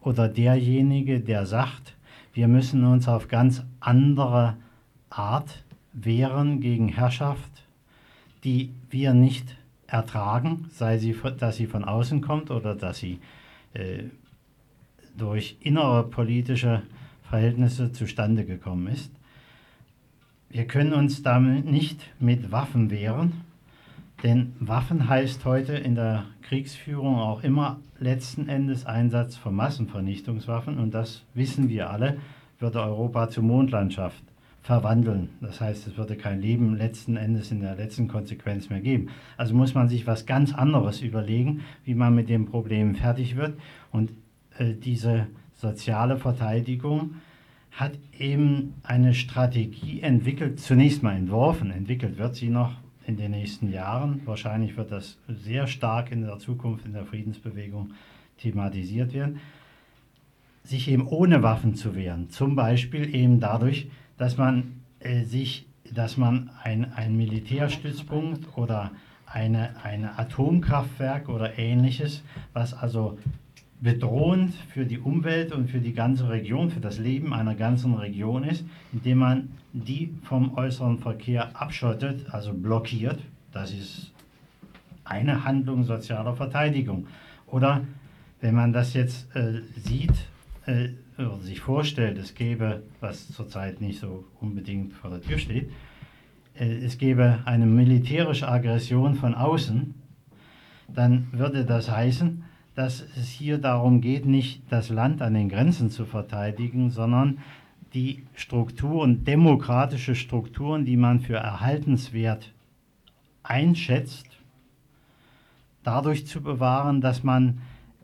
Oder 0.02 0.28
derjenige, 0.28 1.20
der 1.20 1.46
sagt, 1.46 1.96
wir 2.34 2.48
müssen 2.48 2.84
uns 2.86 3.08
auf 3.08 3.28
ganz 3.28 3.64
andere 3.80 4.58
Art 5.10 5.64
wehren 5.94 6.62
gegen 6.62 6.88
Herrschaft, 6.88 7.64
die 8.44 8.72
wir 8.90 9.14
nicht 9.14 9.58
ertragen, 9.88 10.66
sei 10.70 10.98
sie, 10.98 11.16
dass 11.38 11.58
sie 11.58 11.68
von 11.68 11.84
außen 11.84 12.22
kommt 12.22 12.50
oder 12.50 12.76
dass 12.76 13.00
sie 13.00 13.20
äh, 13.74 14.04
durch 15.18 15.58
innere 15.60 16.04
politische 16.04 16.82
Verhältnisse 17.24 17.92
zustande 17.92 18.46
gekommen 18.46 18.88
ist. 18.88 19.12
Wir 20.50 20.66
können 20.66 20.94
uns 20.94 21.24
damit 21.24 21.66
nicht 21.66 22.10
mit 22.20 22.52
Waffen 22.52 22.90
wehren, 22.90 23.42
denn 24.24 24.54
Waffen 24.60 25.10
heißt 25.10 25.46
heute 25.46 25.74
in 25.74 25.96
der 25.96 26.26
Kriegsführung 26.44 27.16
auch 27.16 27.44
immer 27.44 27.80
letzten 28.00 28.50
Endes 28.50 28.86
Einsatz 28.86 29.36
von 29.36 29.56
Massenvernichtungswaffen 29.56 30.78
und 30.78 30.94
das 30.94 31.24
wissen 31.34 31.70
wir 31.70 31.90
alle, 31.90 32.18
würde 32.60 32.82
Europa 32.82 33.30
zur 33.30 33.44
Mondlandschaft 33.44 34.24
verwandeln. 34.62 35.30
Das 35.42 35.60
heißt, 35.60 35.88
es 35.88 35.98
würde 35.98 36.16
kein 36.16 36.40
Leben 36.40 36.76
letzten 36.76 37.18
Endes 37.18 37.52
in 37.52 37.62
der 37.62 37.76
letzten 37.76 38.08
Konsequenz 38.08 38.70
mehr 38.70 38.80
geben. 38.80 39.10
Also 39.38 39.56
muss 39.56 39.74
man 39.74 39.90
sich 39.90 40.06
was 40.06 40.26
ganz 40.26 40.54
anderes 40.54 41.02
überlegen, 41.02 41.62
wie 41.84 41.96
man 41.96 42.14
mit 42.14 42.30
dem 42.30 42.46
Problem 42.46 42.96
fertig 42.96 43.36
wird. 43.36 43.60
Und 43.92 44.12
äh, 44.58 44.74
diese 44.74 45.28
soziale 45.56 46.18
Verteidigung 46.18 47.16
hat 47.72 47.94
eben 48.20 48.76
eine 48.84 49.14
Strategie 49.14 50.02
entwickelt, 50.02 50.60
zunächst 50.60 51.02
mal 51.02 51.16
entworfen, 51.16 51.72
entwickelt 51.72 52.18
wird 52.18 52.36
sie 52.36 52.50
noch 52.50 52.74
in 53.12 53.18
den 53.18 53.32
nächsten 53.32 53.72
Jahren. 53.72 54.22
Wahrscheinlich 54.26 54.78
wird 54.78 54.92
das 54.92 55.18
sehr 55.28 55.68
stark 55.68 56.12
in 56.12 56.22
der 56.22 56.40
Zukunft 56.40 56.86
in 56.86 56.94
der 56.94 57.06
Friedensbewegung 57.06 57.92
thematisiert 58.38 59.14
werden, 59.14 59.42
sich 60.64 60.88
eben 60.88 61.08
ohne 61.08 61.44
Waffen 61.44 61.76
zu 61.76 61.94
wehren. 61.94 62.30
Zum 62.30 62.56
Beispiel 62.56 63.14
eben 63.14 63.42
dadurch, 63.42 63.90
dass 64.18 64.38
man 64.38 64.82
äh, 65.00 65.24
sich, 65.24 65.66
dass 65.94 66.16
man 66.16 66.52
ein, 66.64 66.94
ein 66.94 67.18
Militärstützpunkt 67.18 68.58
oder 68.58 68.92
eine, 69.26 69.76
ein 69.84 70.06
Atomkraftwerk 70.06 71.28
oder 71.28 71.60
ähnliches, 71.60 72.24
was 72.54 72.74
also 72.74 73.18
bedrohend 73.82 74.54
für 74.54 74.86
die 74.86 75.00
Umwelt 75.00 75.52
und 75.52 75.70
für 75.70 75.80
die 75.80 75.94
ganze 75.94 76.30
Region, 76.30 76.70
für 76.70 76.80
das 76.80 77.00
Leben 77.00 77.34
einer 77.34 77.56
ganzen 77.56 77.96
Region 77.96 78.44
ist, 78.44 78.64
indem 78.94 79.18
man 79.18 79.50
die 79.74 80.14
vom 80.24 80.54
äußeren 80.56 81.00
Verkehr 81.00 81.60
abschottet, 81.60 82.32
also 82.32 82.54
blockiert. 82.54 83.20
Das 83.52 83.74
ist 83.74 84.12
eine 85.04 85.44
Handlung 85.44 85.84
sozialer 85.84 86.36
Verteidigung. 86.36 87.08
Oder 87.48 87.82
wenn 88.40 88.54
man 88.54 88.72
das 88.72 88.94
jetzt 88.94 89.36
äh, 89.36 89.62
sieht 89.76 90.14
äh, 90.68 90.90
oder 91.18 91.40
sich 91.40 91.60
vorstellt, 91.60 92.20
es 92.20 92.36
gäbe, 92.36 92.84
was 93.00 93.32
zurzeit 93.32 93.82
nicht 93.82 94.00
so 94.00 94.26
unbedingt 94.40 94.94
vor 94.94 95.10
der 95.10 95.22
Tür 95.22 95.40
steht, 95.40 95.72
äh, 96.54 96.66
es 96.66 97.00
gäbe 97.00 97.40
eine 97.46 97.66
militärische 97.66 98.48
Aggression 98.48 99.16
von 99.16 99.34
außen, 99.34 99.96
dann 100.88 101.28
würde 101.32 101.66
das 101.66 101.90
heißen, 101.90 102.44
dass 102.82 103.06
es 103.16 103.30
hier 103.30 103.60
darum 103.60 104.02
geht, 104.02 104.26
nicht 104.26 104.64
das 104.72 104.90
Land 104.90 105.22
an 105.22 105.36
den 105.36 105.50
Grenzen 105.50 105.92
zu 105.92 106.04
verteidigen, 106.08 106.90
sondern 106.90 107.38
die 107.94 108.24
Strukturen, 108.34 109.24
demokratische 109.24 110.16
Strukturen, 110.16 110.84
die 110.84 110.98
man 110.98 111.20
für 111.20 111.36
erhaltenswert 111.36 112.52
einschätzt, 113.44 114.26
dadurch 115.84 116.26
zu 116.26 116.42
bewahren, 116.42 117.02
dass 117.02 117.22
man 117.24 117.62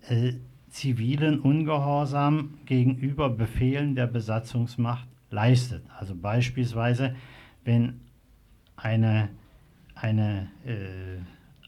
äh, 0.10 0.34
zivilen 0.70 1.40
Ungehorsam 1.40 2.54
gegenüber 2.68 3.32
Befehlen 3.32 3.96
der 3.96 4.06
Besatzungsmacht 4.06 5.08
leistet. 5.32 5.82
Also 5.98 6.14
beispielsweise, 6.14 7.16
wenn 7.66 8.00
eine, 8.76 9.30
eine 9.96 10.50
äh, 10.68 11.18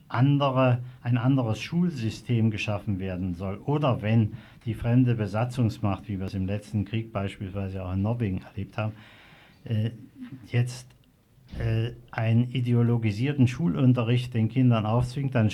andere, 0.10 0.80
ein 1.02 1.18
anderes 1.18 1.62
Schulsystem 1.62 2.52
geschaffen 2.52 3.00
werden 3.00 3.36
soll 3.36 3.58
oder 3.58 4.02
wenn 4.02 4.34
die 4.66 4.74
fremde 4.74 5.16
Besatzungsmacht, 5.16 6.08
wie 6.10 6.20
wir 6.20 6.26
es 6.26 6.34
im 6.34 6.46
letzten 6.46 6.86
Krieg 6.86 7.14
beispielsweise 7.14 7.86
auch 7.86 7.94
in 7.94 8.02
Norwegen 8.02 8.42
erlebt 8.42 8.78
haben, 8.78 8.94
äh, 9.64 9.92
jetzt 10.52 10.88
äh, 11.58 11.92
einen 12.12 12.52
ideologisierten 12.52 13.48
Schulunterricht 13.48 14.34
den 14.34 14.50
Kindern 14.50 14.86
aufzwingt, 14.86 15.36
dann 15.36 15.50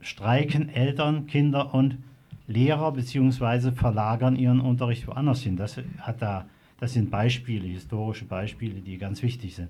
streiken 0.00 0.68
Eltern, 0.68 1.26
Kinder 1.26 1.74
und 1.74 1.98
Lehrer 2.46 2.92
bzw. 2.92 3.72
verlagern 3.72 4.34
ihren 4.36 4.60
Unterricht 4.60 5.06
woanders 5.06 5.42
hin. 5.42 5.56
Das 5.56 5.80
hat 5.98 6.22
da 6.22 6.46
Das 6.80 6.94
sind 6.94 7.10
Beispiele, 7.10 7.68
historische 7.68 8.24
Beispiele, 8.24 8.80
die 8.80 8.96
ganz 8.96 9.22
wichtig 9.22 9.54
sind. 9.54 9.68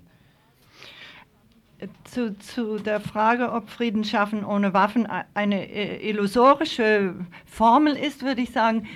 Zu, 2.03 2.37
zu 2.37 2.77
der 2.77 2.99
Frage, 2.99 3.51
ob 3.51 3.69
Frieden 3.69 4.03
schaffen 4.03 4.45
ohne 4.45 4.73
Waffen 4.73 5.07
eine 5.33 5.67
äh, 5.67 6.07
illusorische 6.07 7.15
Formel 7.45 7.95
ist, 7.95 8.23
würde 8.23 8.41
ich 8.41 8.51
sagen, 8.51 8.87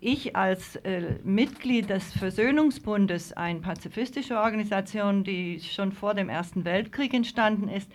ich 0.00 0.36
als 0.36 0.76
äh, 0.76 1.16
Mitglied 1.24 1.90
des 1.90 2.12
Versöhnungsbundes, 2.12 3.32
eine 3.32 3.60
pazifistische 3.60 4.38
Organisation, 4.38 5.24
die 5.24 5.60
schon 5.60 5.90
vor 5.90 6.14
dem 6.14 6.28
Ersten 6.28 6.64
Weltkrieg 6.64 7.12
entstanden 7.12 7.68
ist, 7.68 7.90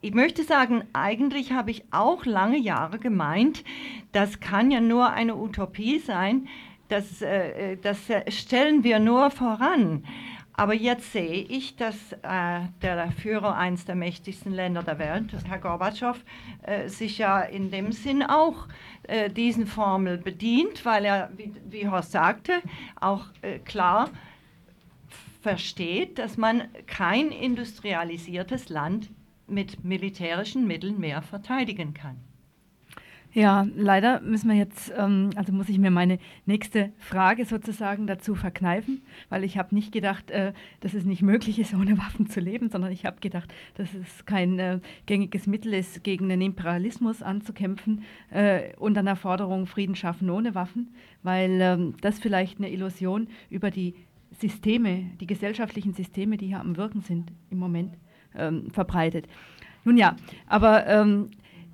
ich 0.00 0.14
möchte 0.14 0.42
sagen, 0.42 0.82
eigentlich 0.94 1.52
habe 1.52 1.70
ich 1.70 1.84
auch 1.92 2.24
lange 2.24 2.58
Jahre 2.58 2.98
gemeint, 2.98 3.62
das 4.10 4.40
kann 4.40 4.70
ja 4.70 4.80
nur 4.80 5.10
eine 5.10 5.36
Utopie 5.36 5.98
sein, 5.98 6.48
das, 6.88 7.22
äh, 7.22 7.76
das 7.76 7.98
stellen 8.28 8.82
wir 8.82 8.98
nur 8.98 9.30
voran. 9.30 10.04
Aber 10.62 10.74
jetzt 10.74 11.10
sehe 11.10 11.42
ich, 11.42 11.74
dass 11.74 12.12
äh, 12.22 12.60
der 12.82 13.10
Führer 13.10 13.56
eines 13.56 13.84
der 13.84 13.96
mächtigsten 13.96 14.52
Länder 14.52 14.84
der 14.84 15.00
Welt, 15.00 15.34
Herr 15.44 15.58
Gorbatschow, 15.58 16.16
äh, 16.62 16.88
sich 16.88 17.18
ja 17.18 17.40
in 17.40 17.72
dem 17.72 17.90
Sinn 17.90 18.22
auch 18.22 18.68
äh, 19.02 19.28
diesen 19.28 19.66
Formel 19.66 20.18
bedient, 20.18 20.86
weil 20.86 21.04
er, 21.04 21.32
wie, 21.36 21.52
wie 21.68 21.88
Horst 21.88 22.12
sagte, 22.12 22.62
auch 23.00 23.24
äh, 23.42 23.58
klar 23.58 24.08
versteht, 25.40 26.20
dass 26.20 26.36
man 26.36 26.68
kein 26.86 27.32
industrialisiertes 27.32 28.68
Land 28.68 29.10
mit 29.48 29.82
militärischen 29.82 30.68
Mitteln 30.68 31.00
mehr 31.00 31.22
verteidigen 31.22 31.92
kann. 31.92 32.20
Ja, 33.34 33.66
leider 33.74 34.20
müssen 34.20 34.50
wir 34.50 34.56
jetzt, 34.56 34.92
ähm, 34.94 35.30
also 35.36 35.54
muss 35.54 35.70
ich 35.70 35.78
mir 35.78 35.90
meine 35.90 36.18
nächste 36.44 36.92
Frage 36.98 37.46
sozusagen 37.46 38.06
dazu 38.06 38.34
verkneifen, 38.34 39.00
weil 39.30 39.42
ich 39.42 39.56
habe 39.56 39.74
nicht 39.74 39.90
gedacht, 39.90 40.30
äh, 40.30 40.52
dass 40.80 40.92
es 40.92 41.06
nicht 41.06 41.22
möglich 41.22 41.58
ist, 41.58 41.72
ohne 41.72 41.96
Waffen 41.96 42.28
zu 42.28 42.40
leben, 42.40 42.68
sondern 42.68 42.92
ich 42.92 43.06
habe 43.06 43.20
gedacht, 43.20 43.52
dass 43.76 43.88
es 43.94 44.26
kein 44.26 44.58
äh, 44.58 44.80
gängiges 45.06 45.46
Mittel 45.46 45.72
ist, 45.72 46.04
gegen 46.04 46.28
den 46.28 46.42
Imperialismus 46.42 47.22
anzukämpfen 47.22 48.02
äh, 48.30 48.76
und 48.76 48.98
an 48.98 49.06
der 49.06 49.16
Forderung 49.16 49.66
Frieden 49.66 49.94
schaffen 49.94 50.28
ohne 50.28 50.54
Waffen, 50.54 50.94
weil 51.22 51.58
ähm, 51.62 51.94
das 52.02 52.18
vielleicht 52.18 52.58
eine 52.58 52.70
Illusion 52.70 53.28
über 53.48 53.70
die 53.70 53.94
Systeme, 54.38 55.10
die 55.20 55.26
gesellschaftlichen 55.26 55.94
Systeme, 55.94 56.36
die 56.36 56.48
hier 56.48 56.60
am 56.60 56.76
Wirken 56.76 57.00
sind 57.00 57.32
im 57.48 57.58
Moment, 57.58 57.96
ähm, 58.34 58.70
verbreitet. 58.70 59.26
Nun 59.84 59.96
ja, 59.96 60.16
aber 60.46 60.86
ähm, 60.86 61.30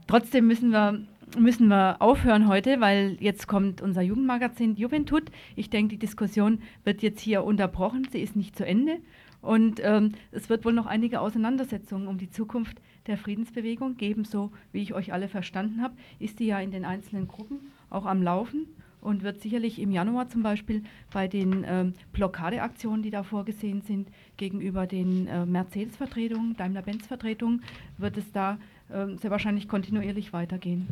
trotzdem 0.06 0.46
müssen 0.46 0.70
wir 0.70 1.00
müssen 1.36 1.68
wir 1.68 2.00
aufhören 2.00 2.48
heute, 2.48 2.80
weil 2.80 3.16
jetzt 3.20 3.46
kommt 3.46 3.82
unser 3.82 4.02
Jugendmagazin 4.02 4.76
Juventud. 4.76 5.24
Ich 5.56 5.70
denke, 5.70 5.96
die 5.96 5.98
Diskussion 5.98 6.60
wird 6.84 7.02
jetzt 7.02 7.20
hier 7.20 7.44
unterbrochen. 7.44 8.06
Sie 8.10 8.20
ist 8.20 8.36
nicht 8.36 8.56
zu 8.56 8.64
Ende. 8.64 8.98
Und 9.40 9.80
ähm, 9.84 10.12
es 10.32 10.48
wird 10.48 10.64
wohl 10.64 10.72
noch 10.72 10.86
einige 10.86 11.20
Auseinandersetzungen 11.20 12.08
um 12.08 12.18
die 12.18 12.30
Zukunft 12.30 12.80
der 13.06 13.16
Friedensbewegung 13.16 13.96
geben. 13.96 14.24
So 14.24 14.50
wie 14.72 14.82
ich 14.82 14.94
euch 14.94 15.12
alle 15.12 15.28
verstanden 15.28 15.82
habe, 15.82 15.94
ist 16.18 16.40
die 16.40 16.46
ja 16.46 16.58
in 16.60 16.70
den 16.70 16.84
einzelnen 16.84 17.28
Gruppen 17.28 17.58
auch 17.90 18.06
am 18.06 18.22
Laufen 18.22 18.66
und 19.00 19.22
wird 19.22 19.40
sicherlich 19.40 19.78
im 19.78 19.90
Januar 19.90 20.28
zum 20.28 20.42
Beispiel 20.42 20.82
bei 21.12 21.28
den 21.28 21.64
ähm, 21.66 21.94
Blockadeaktionen, 22.12 23.02
die 23.02 23.10
da 23.10 23.22
vorgesehen 23.22 23.82
sind, 23.82 24.08
gegenüber 24.36 24.86
den 24.86 25.28
äh, 25.28 25.46
Mercedes-Vertretungen, 25.46 26.56
Daimler-Benz-Vertretungen, 26.56 27.62
wird 27.96 28.16
es 28.16 28.30
da 28.32 28.58
äh, 28.90 29.16
sehr 29.16 29.30
wahrscheinlich 29.30 29.68
kontinuierlich 29.68 30.32
weitergehen. 30.32 30.88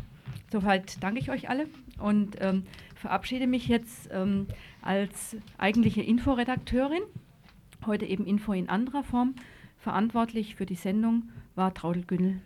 Soweit 0.50 1.02
danke 1.02 1.20
ich 1.20 1.30
euch 1.30 1.48
alle 1.48 1.66
und 1.98 2.36
ähm, 2.40 2.64
verabschiede 2.94 3.46
mich 3.46 3.68
jetzt 3.68 4.08
ähm, 4.12 4.46
als 4.82 5.36
eigentliche 5.58 6.02
Inforedakteurin. 6.02 7.02
Heute 7.84 8.06
eben 8.06 8.26
Info 8.26 8.52
in 8.52 8.68
anderer 8.68 9.02
Form. 9.02 9.34
Verantwortlich 9.78 10.56
für 10.56 10.66
die 10.66 10.74
Sendung 10.74 11.30
war 11.54 11.74
Traudel 11.74 12.04
Günnel. 12.04 12.40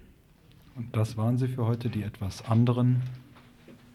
Und 0.76 0.94
das 0.96 1.16
waren 1.16 1.38
sie 1.38 1.48
für 1.48 1.66
heute, 1.66 1.88
die 1.88 2.02
etwas 2.02 2.44
anderen 2.44 3.02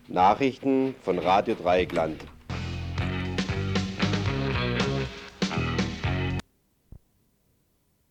Nachrichten 0.08 0.93
von 1.01 1.20
Radio 1.20 1.56
Dreieckland. 1.56 2.26